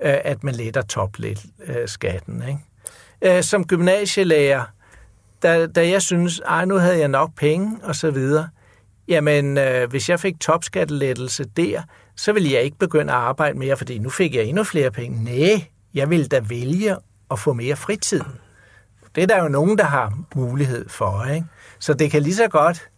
[0.01, 1.45] Øh, at man letter toplet
[1.85, 2.43] skatten.
[2.43, 3.37] Øh, ikke?
[3.37, 4.63] Øh, som gymnasielærer,
[5.43, 8.49] da, da jeg synes, ej, nu havde jeg nok penge og så videre,
[9.07, 11.81] jamen øh, hvis jeg fik topskattelettelse der,
[12.15, 15.23] så ville jeg ikke begynde at arbejde mere, fordi nu fik jeg endnu flere penge.
[15.23, 16.95] Nej, jeg vil da vælge
[17.31, 18.21] at få mere fritid.
[19.15, 21.25] Det er der jo nogen, der har mulighed for.
[21.25, 21.47] Ikke?
[21.79, 22.89] Så det kan lige så godt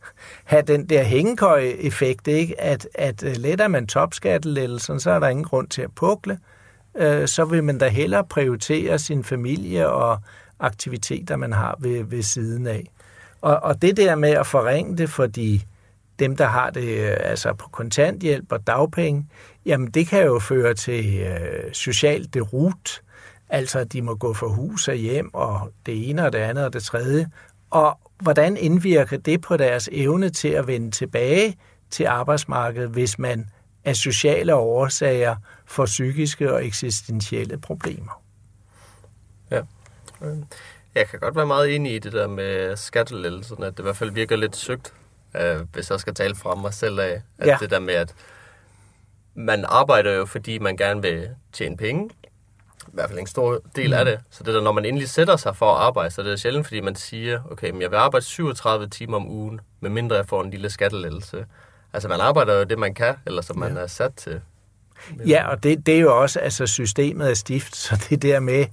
[0.43, 2.61] have den der hængekøje-effekt, ikke?
[2.61, 6.39] At, at øh, letter man topskattelettelsen, så er der ingen grund til at pukle.
[6.95, 10.17] Øh, så vil man da hellere prioritere sin familie og
[10.59, 12.91] aktiviteter, man har ved, ved siden af.
[13.41, 15.61] Og, og det der med at forringe det for de,
[16.19, 19.27] dem, der har det øh, altså på kontanthjælp og dagpenge,
[19.65, 23.01] jamen det kan jo føre til øh, socialt derut,
[23.49, 26.65] altså at de må gå for hus og hjem, og det ene og det andet
[26.65, 27.27] og det tredje.
[27.69, 31.57] Og hvordan indvirker det på deres evne til at vende tilbage
[31.89, 33.49] til arbejdsmarkedet, hvis man
[33.85, 38.21] af sociale årsager får psykiske og eksistentielle problemer?
[39.51, 39.61] Ja.
[40.21, 40.37] Øh,
[40.95, 43.97] jeg kan godt være meget enig i det der med skattelættelserne, at det i hvert
[43.97, 44.93] fald virker lidt søgt,
[45.35, 47.21] øh, hvis jeg skal tale fra mig selv af.
[47.37, 47.57] At ja.
[47.59, 48.15] det der med, at
[49.35, 52.09] man arbejder jo, fordi man gerne vil tjene penge,
[52.87, 53.93] i hvert fald en stor del mm.
[53.93, 54.19] af det.
[54.29, 56.67] Så det der, når man endelig sætter sig for at arbejde, så det er sjældent,
[56.67, 60.43] fordi man siger, okay, men jeg vil arbejde 37 timer om ugen, medmindre jeg får
[60.43, 61.45] en lille skattelettelse.
[61.93, 63.79] Altså man arbejder jo det, man kan, eller som man ja.
[63.79, 64.41] er sat til.
[65.27, 68.65] Ja, og det, det er jo også, altså systemet er stift, så det der med,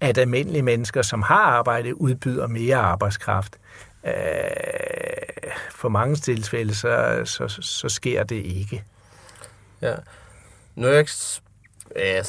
[0.00, 3.58] at almindelige mennesker, som har arbejdet, udbyder mere arbejdskraft.
[4.06, 4.12] Øh,
[5.70, 8.84] for mange tilfælde, så, så, så sker det ikke.
[9.80, 9.94] Ja.
[10.74, 11.06] Nu er jeg
[11.96, 12.24] jeg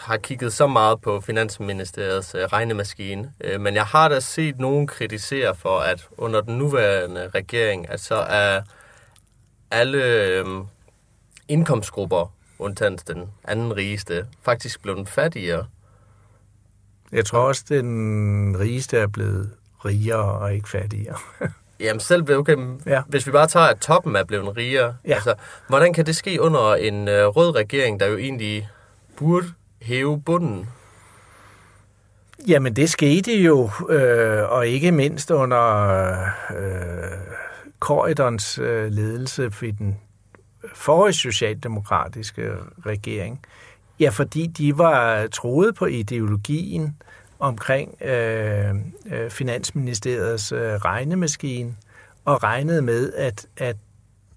[0.00, 4.86] har kigget så meget på Finansministeriets øh, regnemaskine, øh, men jeg har da set nogen
[4.86, 8.62] kritisere for, at under den nuværende regering, at så er
[9.70, 10.46] alle øh,
[11.48, 15.66] indkomstgrupper, undtagen den anden rigeste, faktisk blevet fattigere.
[17.12, 19.50] Jeg tror også, den rigeste er blevet
[19.84, 21.18] rigere og ikke fattigere.
[21.80, 22.56] Jamen selv, okay,
[22.86, 23.02] ja.
[23.06, 25.14] hvis vi bare tager, at toppen er blevet rigere, ja.
[25.14, 25.34] altså,
[25.68, 28.68] hvordan kan det ske under en øh, rød regering, der jo egentlig
[29.16, 29.46] burde
[29.82, 30.68] hæve bunden?
[32.48, 36.10] Jamen det skete jo, øh, og ikke mindst under
[36.56, 37.10] øh,
[37.80, 40.00] Corridons øh, ledelse for den
[40.74, 42.50] forrige socialdemokratiske
[42.86, 43.40] regering.
[44.00, 46.96] Ja, fordi de var troet på ideologien
[47.38, 48.74] omkring øh,
[49.06, 51.74] øh, Finansministeriets øh, regnemaskine,
[52.24, 53.76] og regnede med, at, at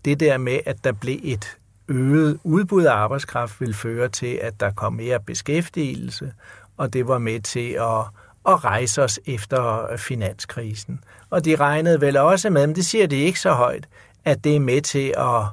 [0.06, 4.60] det der med, at der blev et øget udbud af arbejdskraft, vil føre til, at
[4.60, 6.34] der kom mere beskæftigelse,
[6.78, 8.00] og det var med til at,
[8.48, 11.04] at rejse os efter øh, finanskrisen.
[11.30, 13.88] Og de regnede vel også med, men det siger de ikke så højt,
[14.26, 15.44] at det er med til at,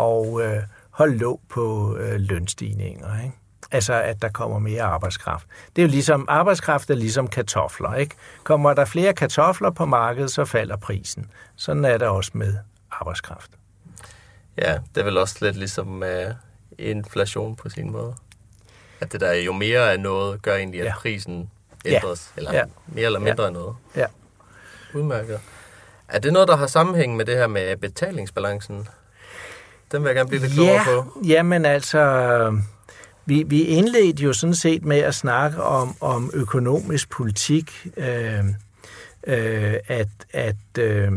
[0.00, 3.22] at, at øh, holde låg på øh, lønstigninger.
[3.24, 3.36] Ikke?
[3.72, 5.46] Altså, at der kommer mere arbejdskraft.
[5.76, 8.14] Det er jo ligesom, arbejdskraft er ligesom kartofler, ikke?
[8.44, 11.30] Kommer der flere kartofler på markedet, så falder prisen.
[11.56, 12.54] Sådan er det også med
[12.90, 13.50] arbejdskraft.
[14.58, 16.34] Ja, det er vel også lidt ligesom uh,
[16.78, 18.14] inflation på sin måde.
[19.00, 20.94] At det der jo mere af noget, gør egentlig, at ja.
[20.94, 21.50] prisen
[21.84, 22.32] ændres.
[22.36, 22.40] Ja.
[22.40, 22.64] Eller ja.
[22.86, 23.46] mere eller mindre ja.
[23.46, 23.76] af noget.
[23.96, 24.06] Ja.
[24.94, 25.40] Udmærket.
[26.08, 28.88] Er det noget, der har sammenhæng med det her med betalingsbalancen?
[29.92, 31.20] Den vil jeg gerne blive lidt klogere ja, på.
[31.26, 32.62] Jamen altså,
[33.30, 38.44] vi, vi indledte jo sådan set med at snakke om, om økonomisk politik, øh,
[39.26, 41.12] øh, at, at øh,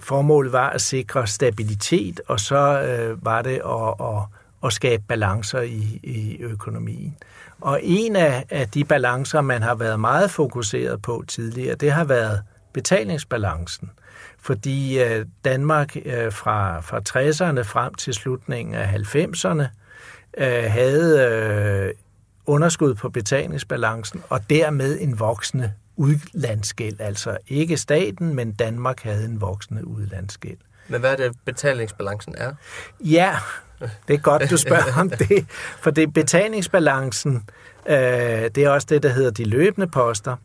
[0.00, 4.22] formålet var at sikre stabilitet, og så øh, var det at, at,
[4.64, 7.16] at skabe balancer i, i økonomien.
[7.60, 12.04] Og en af, af de balancer, man har været meget fokuseret på tidligere, det har
[12.04, 12.42] været
[12.72, 13.90] betalingsbalancen.
[14.40, 19.64] Fordi øh, Danmark øh, fra, fra 60'erne frem til slutningen af 90'erne
[20.36, 21.94] øh, havde øh,
[22.46, 27.00] underskud på betalingsbalancen, og dermed en voksende udlandsgæld.
[27.00, 30.58] Altså ikke staten, men Danmark havde en voksende udlandsgæld.
[30.88, 32.52] Men hvad er det, betalingsbalancen er?
[33.00, 33.36] Ja,
[34.08, 35.46] det er godt, du spørger om det.
[35.80, 37.48] For det betalingsbalancen,
[37.86, 40.36] øh, det er også det, der hedder de løbende poster.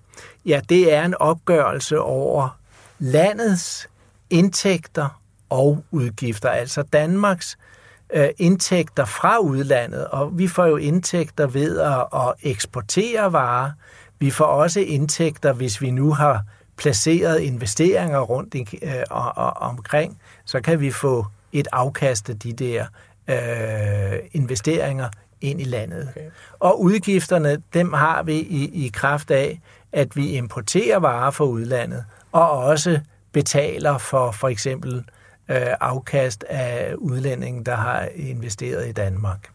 [0.46, 2.60] Ja, det er en opgørelse over
[3.00, 3.90] landets
[4.30, 7.74] indtægter og udgifter, altså Danmarks øh,
[8.38, 13.72] indtægter fra udlandet, og vi får jo indtægter ved at, at eksportere varer.
[14.20, 16.44] Vi får også indtægter, hvis vi nu har
[16.78, 22.40] placeret investeringer rundt i, øh, og, og, omkring, så kan vi få et afkast af
[22.40, 22.86] de der
[23.28, 25.10] øh, investeringer
[25.42, 26.08] ind i landet.
[26.10, 26.30] Okay.
[26.60, 29.62] Og udgifterne, dem har vi i, i kraft af,
[29.92, 33.00] at vi importerer varer fra udlandet, og også
[33.32, 35.04] betaler for for eksempel øh,
[35.48, 39.50] afkast af udlændingen, der har investeret i Danmark.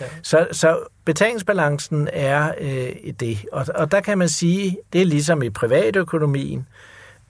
[0.00, 0.06] Ja.
[0.22, 3.38] Så, så betalingsbalancen er øh, det.
[3.52, 6.66] Og, og der kan man sige, det er ligesom i privatøkonomien,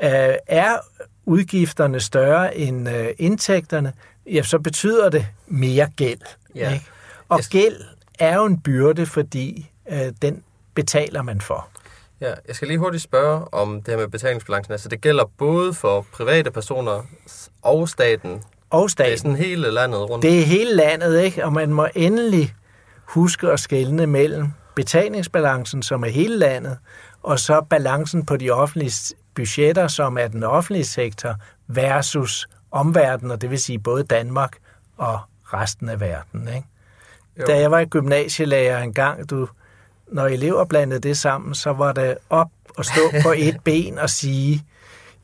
[0.02, 0.76] øh, er
[1.24, 3.92] udgifterne større end øh, indtægterne,
[4.26, 6.20] ja, så betyder det mere gæld.
[6.54, 6.72] Ja.
[6.72, 6.86] Ikke?
[7.28, 7.76] Og gæld
[8.18, 10.42] er jo en byrde, fordi øh, den
[10.74, 11.68] betaler man for.
[12.20, 14.72] Ja, jeg skal lige hurtigt spørge om det her med betalingsbalancen.
[14.72, 17.02] Altså det gælder både for private personer
[17.62, 18.42] og staten.
[18.70, 19.10] Og staten.
[19.10, 20.22] Det er sådan hele landet rundt.
[20.22, 21.44] Det er hele landet, ikke?
[21.44, 22.54] Og man må endelig
[23.04, 26.78] huske at skelne mellem betalingsbalancen, som er hele landet,
[27.22, 31.34] og så balancen på de offentlige budgetter, som er den offentlige sektor,
[31.66, 34.56] versus omverdenen, og det vil sige både Danmark
[34.96, 36.48] og resten af verden.
[36.48, 36.66] Ikke?
[37.46, 39.48] Da jeg var i gymnasielærer engang, du,
[40.12, 44.10] når elever blandede det sammen, så var det op og stå på et ben og
[44.10, 44.64] sige,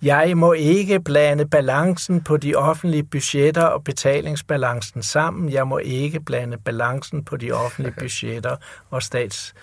[0.04, 5.52] jeg må ikke blande balancen på de offentlige budgetter og betalingsbalancen sammen.
[5.52, 8.56] Jeg må ikke blande balancen på de offentlige budgetter
[8.90, 9.54] og stats...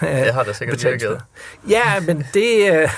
[0.00, 1.20] Det har da sikkert virket.
[1.68, 2.88] Ja, men det, øh,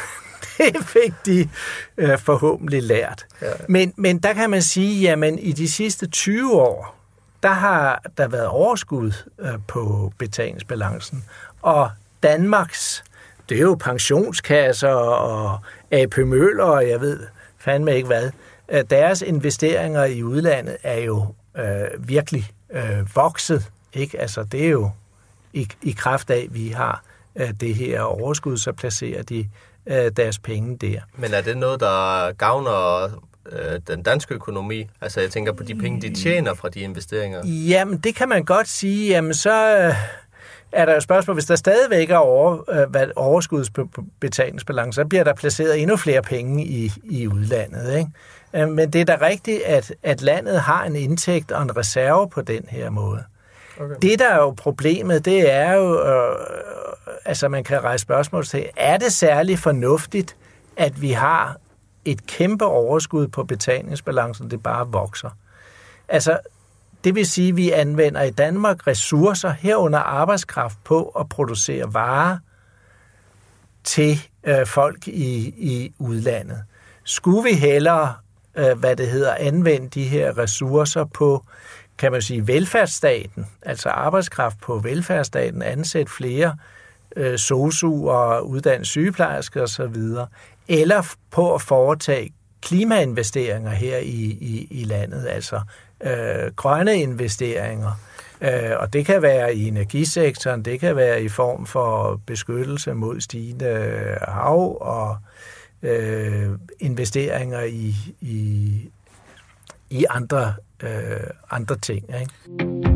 [0.58, 1.48] det fik de
[1.96, 3.26] øh, forhåbentlig lært.
[3.42, 3.46] Ja.
[3.68, 6.96] Men, men der kan man sige, jamen i de sidste 20 år,
[7.42, 11.24] der har der været overskud øh, på betalingsbalancen.
[11.64, 11.90] Og
[12.22, 13.04] Danmarks,
[13.48, 15.58] det er jo pensionskasser og
[15.90, 17.20] AP Møller, og jeg ved
[17.58, 18.30] fandme ikke hvad,
[18.90, 23.70] deres investeringer i udlandet er jo øh, virkelig øh, vokset.
[23.92, 24.20] Ikke?
[24.20, 24.90] Altså, det er jo
[25.52, 27.02] i, i kraft af, at vi har
[27.36, 29.48] øh, det her overskud, så placerer de
[29.86, 31.00] øh, deres penge der.
[31.16, 33.04] Men er det noget, der gavner
[33.52, 34.86] øh, den danske økonomi?
[35.00, 37.46] Altså, jeg tænker på de penge, de tjener fra de investeringer.
[37.46, 39.08] Jamen, det kan man godt sige.
[39.08, 39.78] Jamen, så...
[39.78, 39.94] Øh,
[40.74, 45.82] er der et spørgsmål, hvis der stadigvæk er over, hvad overskudsbetalingsbalance, så bliver der placeret
[45.82, 47.98] endnu flere penge i, i udlandet.
[47.98, 48.10] Ikke?
[48.66, 52.42] Men det er da rigtigt, at, at landet har en indtægt og en reserve på
[52.42, 53.24] den her måde.
[53.80, 53.94] Okay.
[54.02, 56.36] Det, der er jo problemet, det er jo, øh,
[57.24, 60.36] altså man kan rejse spørgsmål til, er det særlig fornuftigt,
[60.76, 61.56] at vi har
[62.04, 65.30] et kæmpe overskud på betalingsbalancen, det bare vokser?
[66.08, 66.38] Altså,
[67.04, 72.38] det vil sige, at vi anvender i Danmark ressourcer herunder arbejdskraft på at producere varer
[73.84, 76.64] til øh, folk i, i udlandet.
[77.04, 78.14] Skulle vi hellere,
[78.54, 81.44] øh, hvad det hedder, anvende de her ressourcer på,
[81.98, 86.56] kan man sige, velfærdsstaten, altså arbejdskraft på velfærdsstaten, ansætte flere
[87.16, 89.96] øh, sosu og sygeplejersker osv.,
[90.68, 92.32] eller på at foretage
[92.62, 95.60] klimainvesteringer her i, i, i landet, altså
[96.04, 98.00] øh, grønne investeringer.
[98.40, 103.20] Øh, og det kan være i energisektoren, det kan være i form for beskyttelse mod
[103.20, 105.16] stigende hav og
[105.82, 106.50] øh,
[106.80, 108.72] investeringer i, i,
[109.90, 112.04] i andre, øh, andre ting.
[112.20, 112.93] Ikke?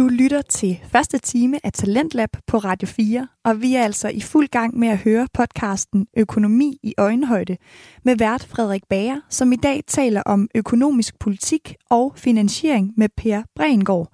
[0.00, 4.20] Du lytter til første time af Talentlab på Radio 4, og vi er altså i
[4.20, 7.56] fuld gang med at høre podcasten Økonomi i øjenhøjde
[8.04, 13.42] med vært Frederik Bager, som i dag taler om økonomisk politik og finansiering med Per
[13.56, 14.08] Brengård.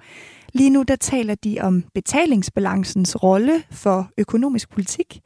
[0.53, 5.21] Lige nu der taler de om betalingsbalancens rolle for økonomisk politik,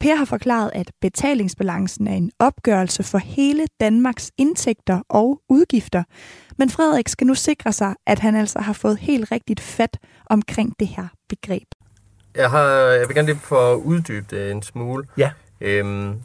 [0.00, 6.02] Per har forklaret, at betalingsbalancen er en opgørelse for hele Danmarks indtægter og udgifter.
[6.56, 10.74] Men Frederik skal nu sikre sig, at han altså har fået helt rigtigt fat omkring
[10.80, 11.68] det her begreb.
[12.34, 15.04] Jeg, har, jeg vil gerne lige få uddybe det en smule.
[15.16, 15.30] Ja.
[15.60, 16.20] Øhm,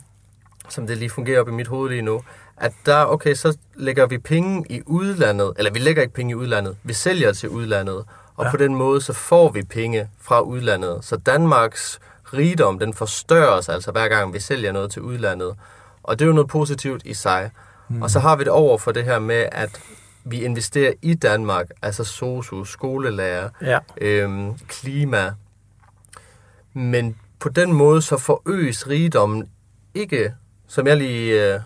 [0.70, 2.22] som det lige fungerer op i mit hoved lige nu.
[2.58, 6.36] At der, okay, så lægger vi penge i udlandet, eller vi lægger ikke penge i
[6.36, 8.06] udlandet, vi sælger til udlandet,
[8.36, 8.52] og ja.
[8.52, 11.00] på den måde så får vi penge fra udlandet.
[11.02, 12.00] Så Danmarks
[12.34, 15.56] rigdom, den forstørres altså hver gang vi sælger noget til udlandet.
[16.04, 17.52] Og det er jo noget positivt i sig.
[17.90, 18.02] Mm.
[18.02, 19.82] Og så har vi det over for det her med, at
[20.24, 23.80] vi investerer i Danmark, altså sosu, skolelærer, ja.
[24.02, 25.34] øhm, klima.
[26.74, 29.50] Men på den måde så forøges rigdommen
[29.94, 30.34] ikke,
[30.68, 31.60] som jeg lige øh,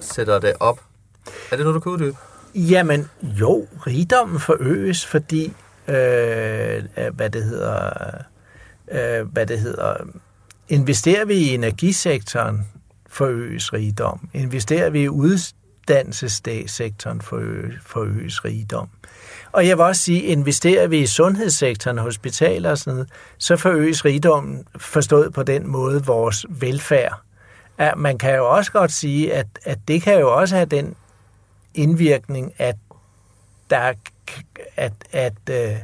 [0.00, 0.80] sætter det op.
[1.26, 2.16] Er det noget, du kan uddybe?
[2.54, 5.52] Jamen jo, rigdommen forøges, fordi,
[5.88, 7.90] øh, hvad det hedder
[8.92, 9.96] øh, hvad det hedder,
[10.68, 12.66] investerer vi i energisektoren,
[13.06, 14.28] forøges rigdom.
[14.32, 15.08] Investerer vi i
[15.86, 18.88] uddannelsessektoren, forøges rigdom.
[19.52, 23.08] Og jeg vil også sige, investerer vi i sundhedssektoren, hospitaler og sådan noget,
[23.38, 27.20] så forøges rigdommen forstået på den måde vores velfærd.
[27.78, 30.94] Ja, man kan jo også godt sige, at, at det kan jo også have den
[31.74, 32.76] indvirkning, at,
[33.70, 33.92] der,
[34.76, 35.76] at, at øh,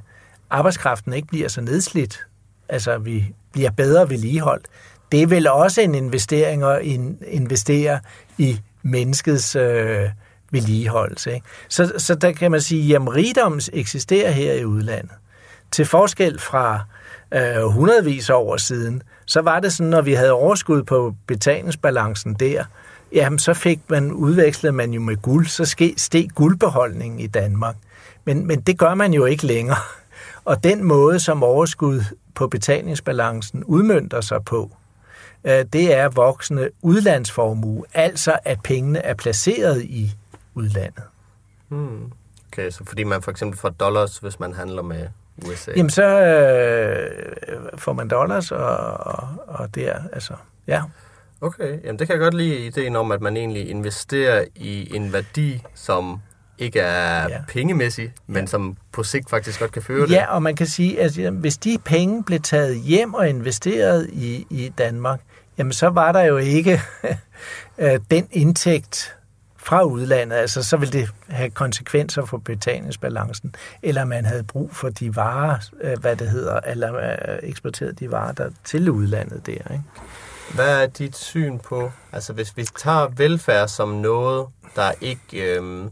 [0.50, 2.26] arbejdskraften ikke bliver så nedslidt,
[2.68, 4.66] altså vi bliver bedre vedligeholdt,
[5.12, 6.82] det er vel også en investering at
[7.26, 8.00] investere
[8.38, 10.08] i menneskets øh,
[10.50, 11.34] vedligeholdelse.
[11.34, 11.46] Ikke?
[11.68, 15.12] Så, så der kan man sige, at rigdom eksisterer her i udlandet.
[15.70, 16.80] Til forskel fra
[17.34, 22.34] øh, hundredvis af år siden, så var det sådan, når vi havde overskud på betalingsbalancen
[22.34, 22.64] der,
[23.12, 27.76] jamen så fik man udvekslet man jo med guld, så steg guldbeholdningen i Danmark.
[28.24, 29.76] Men, men det gør man jo ikke længere.
[30.44, 32.02] Og den måde, som overskud
[32.34, 34.70] på betalingsbalancen udmyndter sig på,
[35.44, 40.12] det er voksende udlandsformue, altså at pengene er placeret i
[40.54, 41.02] udlandet.
[41.68, 42.12] Hmm.
[42.52, 45.06] Okay, så fordi man for eksempel får dollars, hvis man handler med
[45.44, 45.72] USA?
[45.76, 50.34] Jamen så øh, får man dollars, og, og, og der, altså,
[50.66, 50.82] ja.
[51.40, 55.12] Okay, jamen det kan jeg godt lide ideen om, at man egentlig investerer i en
[55.12, 56.20] værdi, som
[56.58, 57.38] ikke er ja.
[57.48, 58.46] pengemæssig, men ja.
[58.46, 60.10] som på sigt faktisk godt kan føre det.
[60.10, 64.46] Ja, og man kan sige, at hvis de penge blev taget hjem og investeret i,
[64.50, 65.20] i Danmark,
[65.58, 66.80] jamen så var der jo ikke
[67.78, 69.16] øh, den indtægt
[69.56, 74.88] fra udlandet, altså så ville det have konsekvenser for betalingsbalancen, eller man havde brug for
[74.88, 79.52] de varer, øh, hvad det hedder, eller øh, eksporteret de varer der til udlandet der.
[79.52, 79.84] Ikke?
[80.54, 84.46] Hvad er dit syn på, altså hvis vi tager velfærd som noget,
[84.76, 85.90] der ikke øhm,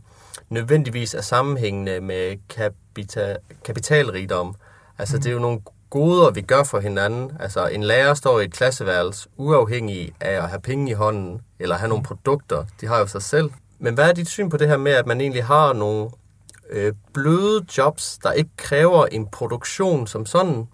[0.51, 4.55] nødvendigvis er sammenhængende med kapital, kapitalrigdom.
[4.99, 5.23] Altså, mm.
[5.23, 7.33] det er jo nogle goder, vi gør for hinanden.
[7.41, 11.77] Altså, en lærer står i et klasseværelse, uafhængig af at have penge i hånden, eller
[11.77, 12.65] have nogle produkter.
[12.81, 13.51] De har jo sig selv.
[13.79, 16.11] Men hvad er dit syn på det her med, at man egentlig har nogle
[16.71, 20.69] øh, bløde jobs, der ikke kræver en produktion som sådan,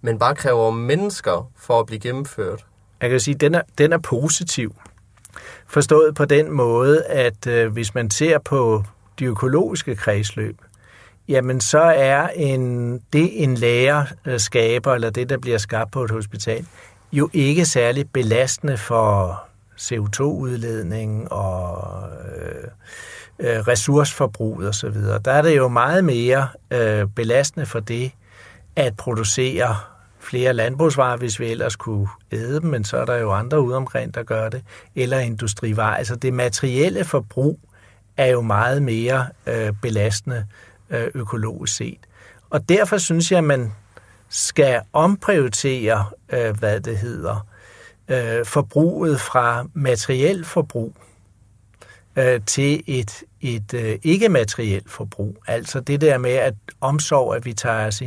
[0.00, 2.66] men bare kræver mennesker for at blive gennemført?
[3.00, 4.74] Jeg kan sige, at den er, den er positiv.
[5.66, 8.84] Forstået på den måde, at øh, hvis man ser på
[9.18, 10.56] de økologiske kredsløb,
[11.28, 16.04] jamen så er en, det en lærer øh, skaber, eller det, der bliver skabt på
[16.04, 16.66] et hospital,
[17.12, 19.42] jo ikke særlig belastende for
[19.80, 22.02] CO2-udledning og
[22.36, 22.64] øh,
[23.38, 24.94] øh, ressourceforbrug osv.
[25.24, 28.12] Der er det jo meget mere øh, belastende for det
[28.76, 29.76] at producere
[30.20, 33.76] flere landbrugsvarer, hvis vi ellers kunne æde dem, men så er der jo andre ude
[33.76, 34.62] omkring, der gør det,
[34.94, 35.96] eller industrivarer.
[35.96, 37.58] Altså det materielle forbrug
[38.16, 41.98] er jo meget mere øh, belastende øh, Øh, økologisk set.
[42.50, 43.72] Og derfor synes jeg, at man
[44.28, 47.46] skal omprioritere, øh, hvad det hedder,
[48.08, 50.94] øh, forbruget fra materiel forbrug
[52.16, 55.36] øh, til et, et øh, ikke-materielt forbrug.
[55.46, 58.02] Altså det der med at omsorg, at vi tager os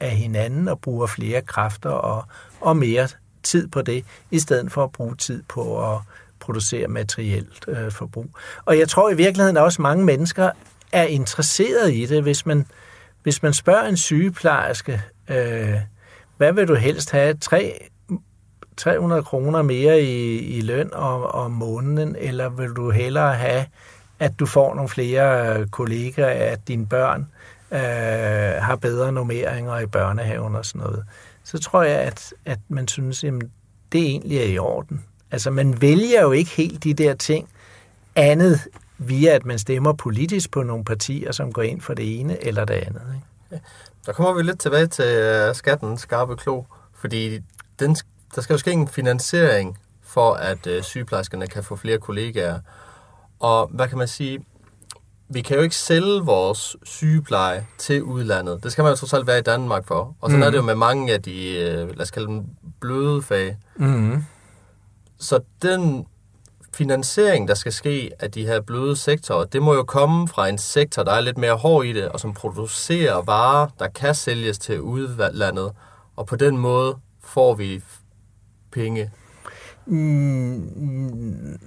[0.00, 2.24] af hinanden og bruger flere kræfter og,
[2.60, 3.08] og mere
[3.42, 6.00] tid på det, i stedet for at bruge tid på at
[6.40, 8.30] producere materielt øh, forbrug.
[8.64, 10.50] Og jeg tror i virkeligheden også mange mennesker
[10.92, 12.66] er interesseret i det, hvis man,
[13.22, 15.74] hvis man spørger en sygeplejerske, øh,
[16.36, 17.34] hvad vil du helst have?
[17.34, 17.88] 3,
[18.76, 23.66] 300 kroner mere i, i løn om, om måneden, eller vil du hellere have,
[24.18, 27.26] at du får nogle flere øh, kollegaer, at dine børn
[27.72, 31.04] øh, har bedre normeringer i børnehaven og sådan noget,
[31.44, 33.32] så tror jeg, at, at man synes, at
[33.92, 35.04] det egentlig er i orden.
[35.30, 37.48] Altså, man vælger jo ikke helt de der ting
[38.16, 38.60] andet
[38.98, 42.64] via, at man stemmer politisk på nogle partier, som går ind for det ene eller
[42.64, 43.02] det andet.
[43.14, 43.26] Ikke?
[43.50, 43.58] Ja.
[44.06, 46.62] Der kommer vi lidt tilbage til uh, skatten skarpe klo,
[46.94, 47.38] fordi
[47.80, 47.96] den,
[48.34, 52.60] der skal jo ske en finansiering for, at uh, sygeplejerskerne kan få flere kollegaer.
[53.40, 54.44] Og hvad kan man sige?
[55.28, 58.62] Vi kan jo ikke sælge vores sygepleje til udlandet.
[58.62, 60.16] Det skal man jo trods alt være i Danmark for.
[60.20, 60.42] Og sådan mm.
[60.42, 61.32] er det jo med mange af de,
[61.82, 62.44] uh, lad os kalde dem,
[62.80, 63.56] bløde fag.
[63.76, 64.24] Mm.
[65.18, 66.06] Så den
[66.78, 70.58] finansiering, der skal ske af de her bløde sektorer, det må jo komme fra en
[70.58, 74.58] sektor, der er lidt mere hård i det, og som producerer varer, der kan sælges
[74.58, 75.72] til udlandet.
[76.16, 77.82] Og på den måde får vi
[78.72, 79.10] penge.
[79.86, 81.58] Mm,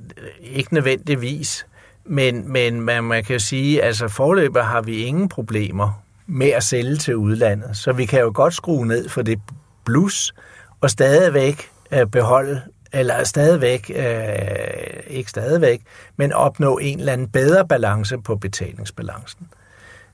[0.42, 1.66] ikke nødvendigvis.
[2.06, 6.64] Men, men man, man kan jo sige, altså forløber har vi ingen problemer med at
[6.64, 7.78] sælge til udlandet.
[7.78, 9.40] Så vi kan jo godt skrue ned for det
[9.86, 10.34] blus,
[10.82, 12.62] og stadigvæk øh, beholde
[12.94, 15.82] eller stadigvæk, øh, ikke stadigvæk,
[16.18, 19.48] men opnå en eller anden bedre balance på betalingsbalancen.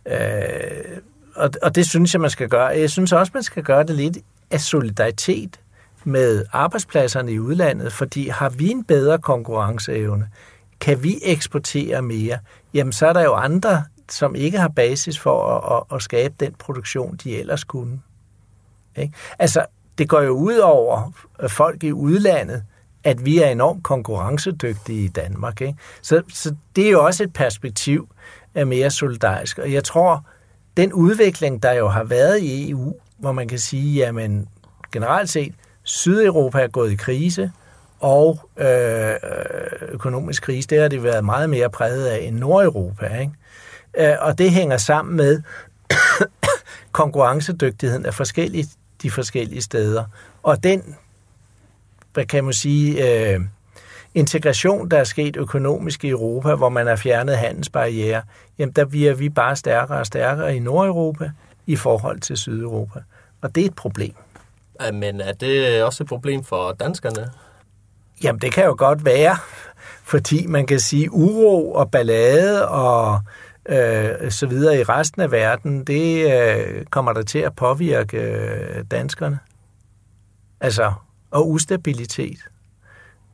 [0.05, 0.17] Øh,
[1.35, 2.65] og, og det synes jeg, man skal gøre.
[2.65, 4.17] Jeg synes også, man skal gøre det lidt
[4.51, 5.59] af solidaritet
[6.03, 10.29] med arbejdspladserne i udlandet, fordi har vi en bedre konkurrenceevne,
[10.79, 12.39] kan vi eksportere mere,
[12.73, 16.33] jamen så er der jo andre, som ikke har basis for at, at, at skabe
[16.39, 18.01] den produktion, de ellers kunne.
[18.97, 19.13] Ikke?
[19.39, 19.65] Altså,
[19.97, 22.63] det går jo ud over øh, folk i udlandet,
[23.03, 25.61] at vi er enormt konkurrencedygtige i Danmark.
[25.61, 25.77] Ikke?
[26.01, 28.09] Så, så det er jo også et perspektiv
[28.55, 29.57] af mere solidarisk.
[29.57, 30.25] Og jeg tror,
[30.77, 34.47] den udvikling, der jo har været i EU, hvor man kan sige, jamen
[34.91, 37.51] generelt set, Sydeuropa er gået i krise,
[37.99, 39.13] og øh,
[39.89, 43.05] økonomisk krise, det har det været meget mere præget af end Nordeuropa.
[43.05, 44.11] Ikke?
[44.11, 45.41] Øh, og det hænger sammen med
[46.91, 48.67] konkurrencedygtigheden af forskellige,
[49.01, 50.03] de forskellige steder.
[50.43, 50.95] Og den,
[52.13, 53.39] hvad kan man sige, øh,
[54.15, 58.21] integration, der er sket økonomisk i Europa, hvor man har fjernet handelsbarriere,
[58.57, 61.31] jamen der bliver vi bare stærkere og stærkere i Nordeuropa
[61.65, 62.99] i forhold til Sydeuropa.
[63.41, 64.13] Og det er et problem.
[64.93, 67.31] Men er det også et problem for danskerne?
[68.23, 69.37] Jamen det kan jo godt være,
[70.03, 73.21] fordi man kan sige uro og ballade og
[73.69, 78.83] øh, så videre i resten af verden, det øh, kommer der til at påvirke øh,
[78.91, 79.39] danskerne.
[80.59, 80.93] Altså,
[81.31, 82.39] og ustabilitet.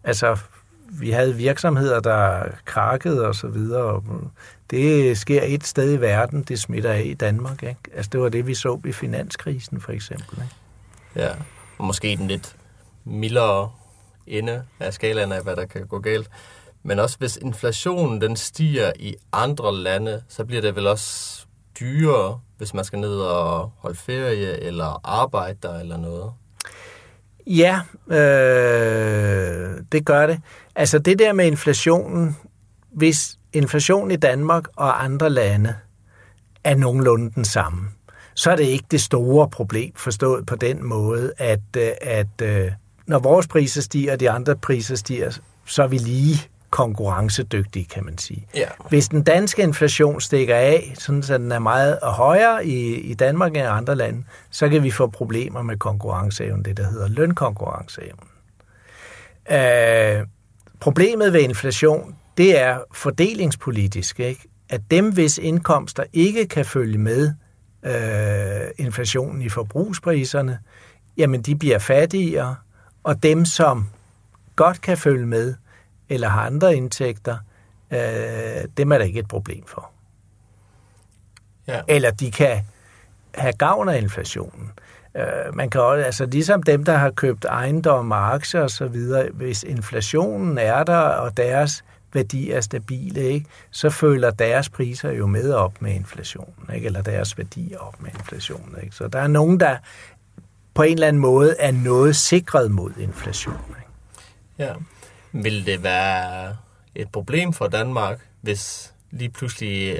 [0.03, 0.37] Altså,
[0.89, 3.83] vi havde virksomheder, der krakkede og så videre.
[3.83, 4.03] Og
[4.69, 7.63] det sker et sted i verden, det smitter af i Danmark.
[7.63, 7.79] Ikke?
[7.95, 10.37] Altså, det var det, vi så i finanskrisen, for eksempel.
[10.43, 10.55] Ikke?
[11.15, 11.31] Ja,
[11.77, 12.55] og måske den lidt
[13.05, 13.71] mildere
[14.27, 16.29] ende af skalaen af, hvad der kan gå galt.
[16.83, 21.45] Men også hvis inflationen den stiger i andre lande, så bliver det vel også
[21.79, 26.31] dyrere, hvis man skal ned og holde ferie eller arbejde der eller noget.
[27.47, 30.41] Ja, øh, det gør det.
[30.75, 32.37] Altså det der med inflationen,
[32.91, 35.75] hvis inflationen i Danmark og andre lande
[36.63, 37.87] er nogenlunde den samme,
[38.33, 42.71] så er det ikke det store problem forstået på den måde, at, øh, at øh,
[43.07, 48.05] når vores priser stiger og de andre priser stiger, så er vi lige konkurrencedygtige, kan
[48.05, 48.47] man sige.
[48.55, 48.67] Ja.
[48.89, 53.51] Hvis den danske inflation stikker af, sådan så den er meget højere i, i Danmark
[53.51, 58.27] end i andre lande, så kan vi få problemer med konkurrenceevnen, det der hedder lønkonkurrenceevnen.
[59.51, 60.27] Øh,
[60.79, 64.41] problemet ved inflation, det er fordelingspolitisk, ikke?
[64.69, 67.33] at dem, hvis indkomster ikke kan følge med
[67.85, 70.59] øh, inflationen i forbrugspriserne,
[71.17, 72.55] jamen de bliver fattigere,
[73.03, 73.87] og dem, som
[74.55, 75.53] godt kan følge med,
[76.13, 77.37] eller har andre indtægter,
[77.91, 77.99] øh,
[78.77, 79.89] dem er der ikke et problem for.
[81.67, 81.81] Ja.
[81.87, 82.65] Eller de kan
[83.35, 84.71] have gavn af inflationen.
[85.15, 89.29] Øh, man kan også, altså ligesom dem, der har købt ejendom aktier og så videre,
[89.33, 91.83] hvis inflationen er der, og deres
[92.13, 97.01] værdi er stabile, ikke, så føler deres priser jo med op med inflationen, ikke, eller
[97.01, 98.75] deres værdi op med inflationen.
[98.83, 98.95] Ikke.
[98.95, 99.77] Så der er nogen, der
[100.73, 103.75] på en eller anden måde er noget sikret mod inflation.
[103.79, 103.91] Ikke.
[104.59, 104.73] Ja.
[105.33, 106.55] Vil det være
[106.95, 109.99] et problem for Danmark, hvis lige pludselig,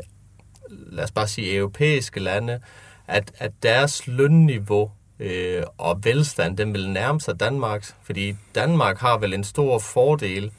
[0.69, 2.59] lad os bare sige europæiske lande,
[3.07, 9.17] at, at deres lønniveau øh, og velstand, den vil nærme sig Danmarks, fordi Danmark har
[9.17, 10.51] vel en stor fordel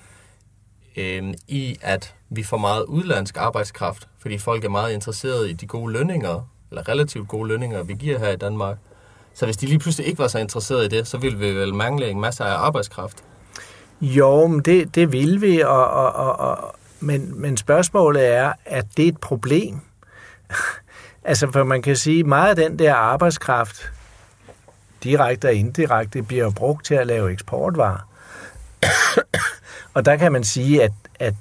[0.97, 5.67] øh, i, at vi får meget udlandsk arbejdskraft, fordi folk er meget interesserede i de
[5.67, 8.79] gode lønninger, eller relativt gode lønninger, vi giver her i Danmark.
[9.35, 11.75] Så hvis de lige pludselig ikke var så interesserede i det, så ville vi vel
[11.75, 13.25] mangle en masse af arbejdskraft.
[14.05, 18.87] Jo, men det, det vil vi, og, og, og, og, men, men spørgsmålet er, at
[18.97, 19.81] det er et problem.
[21.25, 23.93] altså, for man kan sige, meget af den der arbejdskraft,
[25.05, 28.09] direkte og indirekte, bliver brugt til at lave eksportvarer.
[29.95, 31.35] og der kan man sige, at, at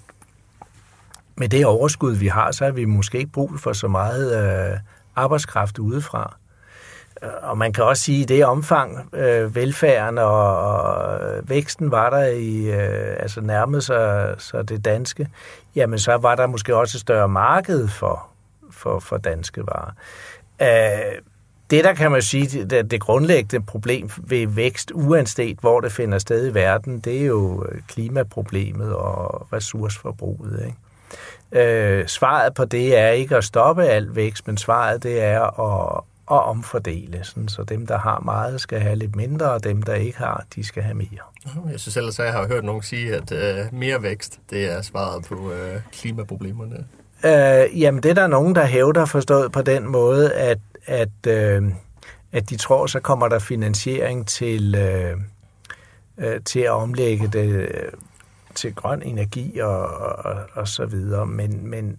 [1.36, 4.80] med det overskud, vi har, så har vi måske ikke brug for så meget øh,
[5.16, 6.36] arbejdskraft udefra.
[7.24, 11.92] Øh, og man kan også sige, at i det omfang, øh, velfærden og, og væksten
[11.92, 15.28] var der i, øh, altså nærmet sig så det danske,
[15.76, 18.28] jamen så var der måske også et større marked for,
[18.72, 19.92] for, for danske varer.
[20.62, 21.22] Øh,
[21.70, 26.18] det, der kan man sige, det, det grundlæggende problem ved vækst, uanset hvor det finder
[26.18, 30.66] sted i verden, det er jo øh, klimaproblemet og ressourceforbruget.
[30.66, 30.78] Ikke?
[31.52, 36.04] Øh, svaret på det er ikke at stoppe al vækst, men svaret det er at,
[36.34, 39.94] at omfordele, sådan, så dem, der har meget, skal have lidt mindre, og dem, der
[39.94, 41.70] ikke har, de skal have mere.
[41.72, 44.82] Jeg synes ellers, at jeg har hørt nogen sige, at øh, mere vækst, det er
[44.82, 46.86] svaret på øh, klimaproblemerne.
[47.26, 51.64] Øh, jamen, det er der nogen, der hævder forstået på den måde, at at, øh,
[52.32, 55.18] at de tror, så kommer der finansiering til, øh,
[56.18, 57.92] øh, til at omlægge det øh,
[58.56, 61.26] til grøn energi og, og, og så videre.
[61.26, 61.98] Men, men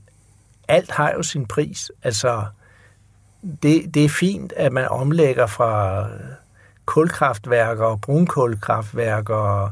[0.68, 1.90] alt har jo sin pris.
[2.02, 2.44] Altså,
[3.62, 6.04] det, det er fint, at man omlægger fra
[6.84, 9.70] kulkraftværker og brunkulkraftværker og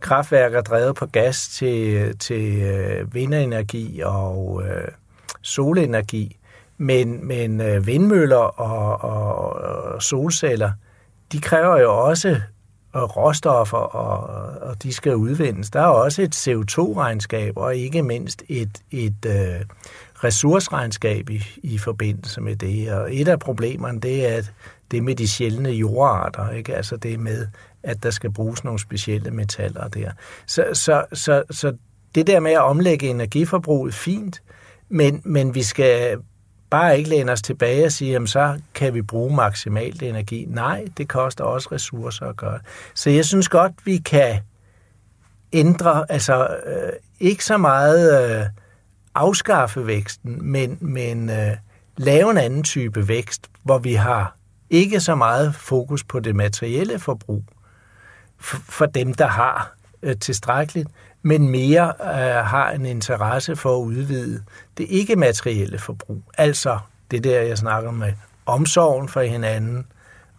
[0.00, 4.88] kraftværker drevet på gas til, til øh, vindenergi og øh,
[5.42, 6.36] solenergi.
[6.78, 10.72] Men, men øh, vindmøller og, og, og solceller,
[11.32, 12.28] de kræver jo også
[12.96, 15.70] øh, råstoffer, og, og de skal udvindes.
[15.70, 19.60] Der er også et CO2-regnskab, og ikke mindst et, et øh,
[20.24, 22.92] ressourceregnskab i, i forbindelse med det.
[22.92, 24.52] Og et af problemerne, det er at
[24.90, 26.76] det med de sjældne jordarter, ikke?
[26.76, 27.46] altså det med,
[27.82, 30.10] at der skal bruges nogle specielle metaller der.
[30.46, 31.76] Så, så, så, så
[32.14, 34.42] det der med at omlægge energiforbruget, fint,
[34.88, 36.18] men, men vi skal
[36.70, 40.46] bare ikke læne os tilbage og sige, jamen så kan vi bruge maksimalt energi.
[40.48, 42.58] Nej, det koster også ressourcer at gøre.
[42.94, 44.40] Så jeg synes godt, vi kan
[45.52, 48.46] ændre, altså øh, ikke så meget øh,
[49.14, 51.56] afskaffe væksten, men, men øh,
[51.96, 54.36] lave en anden type vækst, hvor vi har
[54.70, 57.44] ikke så meget fokus på det materielle forbrug
[58.38, 60.88] for, for dem, der har øh, tilstrækkeligt,
[61.22, 64.42] men mere øh, har en interesse for at udvide
[64.78, 66.22] det ikke-materielle forbrug.
[66.38, 66.78] Altså
[67.10, 68.12] det der, jeg snakker med
[68.46, 69.86] omsorgen for hinanden,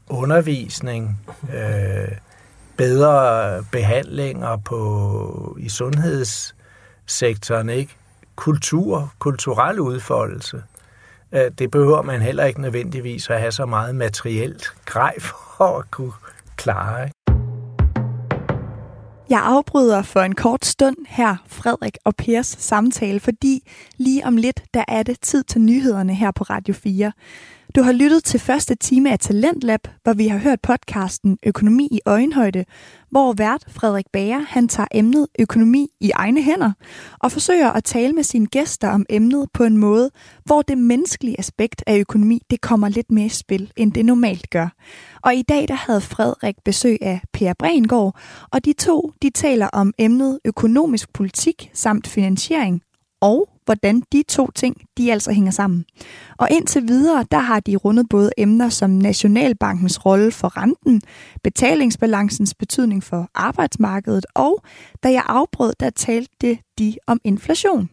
[0.09, 1.19] undervisning,
[1.53, 2.11] øh,
[2.77, 7.95] bedre behandlinger på, i sundhedssektoren, ikke?
[8.35, 10.63] Kultur, kulturel udfoldelse.
[11.31, 15.91] Øh, det behøver man heller ikke nødvendigvis at have så meget materielt grej for at
[15.91, 16.13] kunne
[16.55, 17.03] klare.
[17.03, 17.15] Ikke?
[19.29, 24.63] Jeg afbryder for en kort stund her Frederik og Pers samtale, fordi lige om lidt,
[24.73, 27.11] der er det tid til nyhederne her på Radio 4.
[27.75, 31.99] Du har lyttet til første time af Talentlab, hvor vi har hørt podcasten Økonomi i
[32.05, 32.65] øjenhøjde,
[33.09, 36.71] hvor vært Frederik Bager han tager emnet økonomi i egne hænder
[37.19, 40.09] og forsøger at tale med sine gæster om emnet på en måde,
[40.45, 44.49] hvor det menneskelige aspekt af økonomi det kommer lidt mere i spil, end det normalt
[44.49, 44.69] gør.
[45.21, 48.15] Og i dag der havde Frederik besøg af Per Brengård,
[48.51, 52.81] og de to de taler om emnet økonomisk politik samt finansiering
[53.21, 55.85] og hvordan de to ting de altså hænger sammen.
[56.37, 61.01] Og indtil videre, der har de rundet både emner som Nationalbankens rolle for renten,
[61.43, 64.63] betalingsbalancens betydning for arbejdsmarkedet, og
[65.03, 67.89] da jeg afbrød, der talte de om inflation.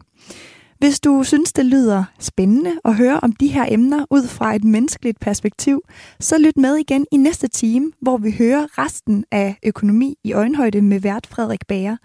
[0.79, 4.63] Hvis du synes, det lyder spændende at høre om de her emner ud fra et
[4.63, 5.81] menneskeligt perspektiv,
[6.19, 10.81] så lyt med igen i næste time, hvor vi hører resten af økonomi i øjenhøjde
[10.81, 11.97] med vært Frederik Bager.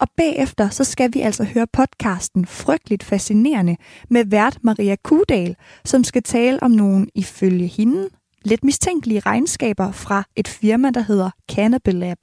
[0.00, 3.76] Og bagefter så skal vi altså høre podcasten Frygteligt Fascinerende
[4.10, 8.08] med vært Maria Kudal, som skal tale om nogle ifølge hende
[8.44, 12.18] lidt mistænkelige regnskaber fra et firma, der hedder Cannabis Lab.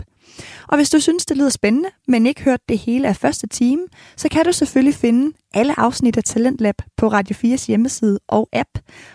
[0.67, 3.81] Og hvis du synes, det lyder spændende, men ikke hørt det hele af første time,
[4.17, 8.69] så kan du selvfølgelig finde alle afsnit af Talentlab på Radio 4's hjemmeside og app,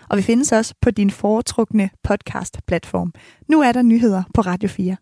[0.09, 3.13] og vi findes også på din foretrukne podcast-platform.
[3.47, 4.95] Nu er der nyheder på Radio 4.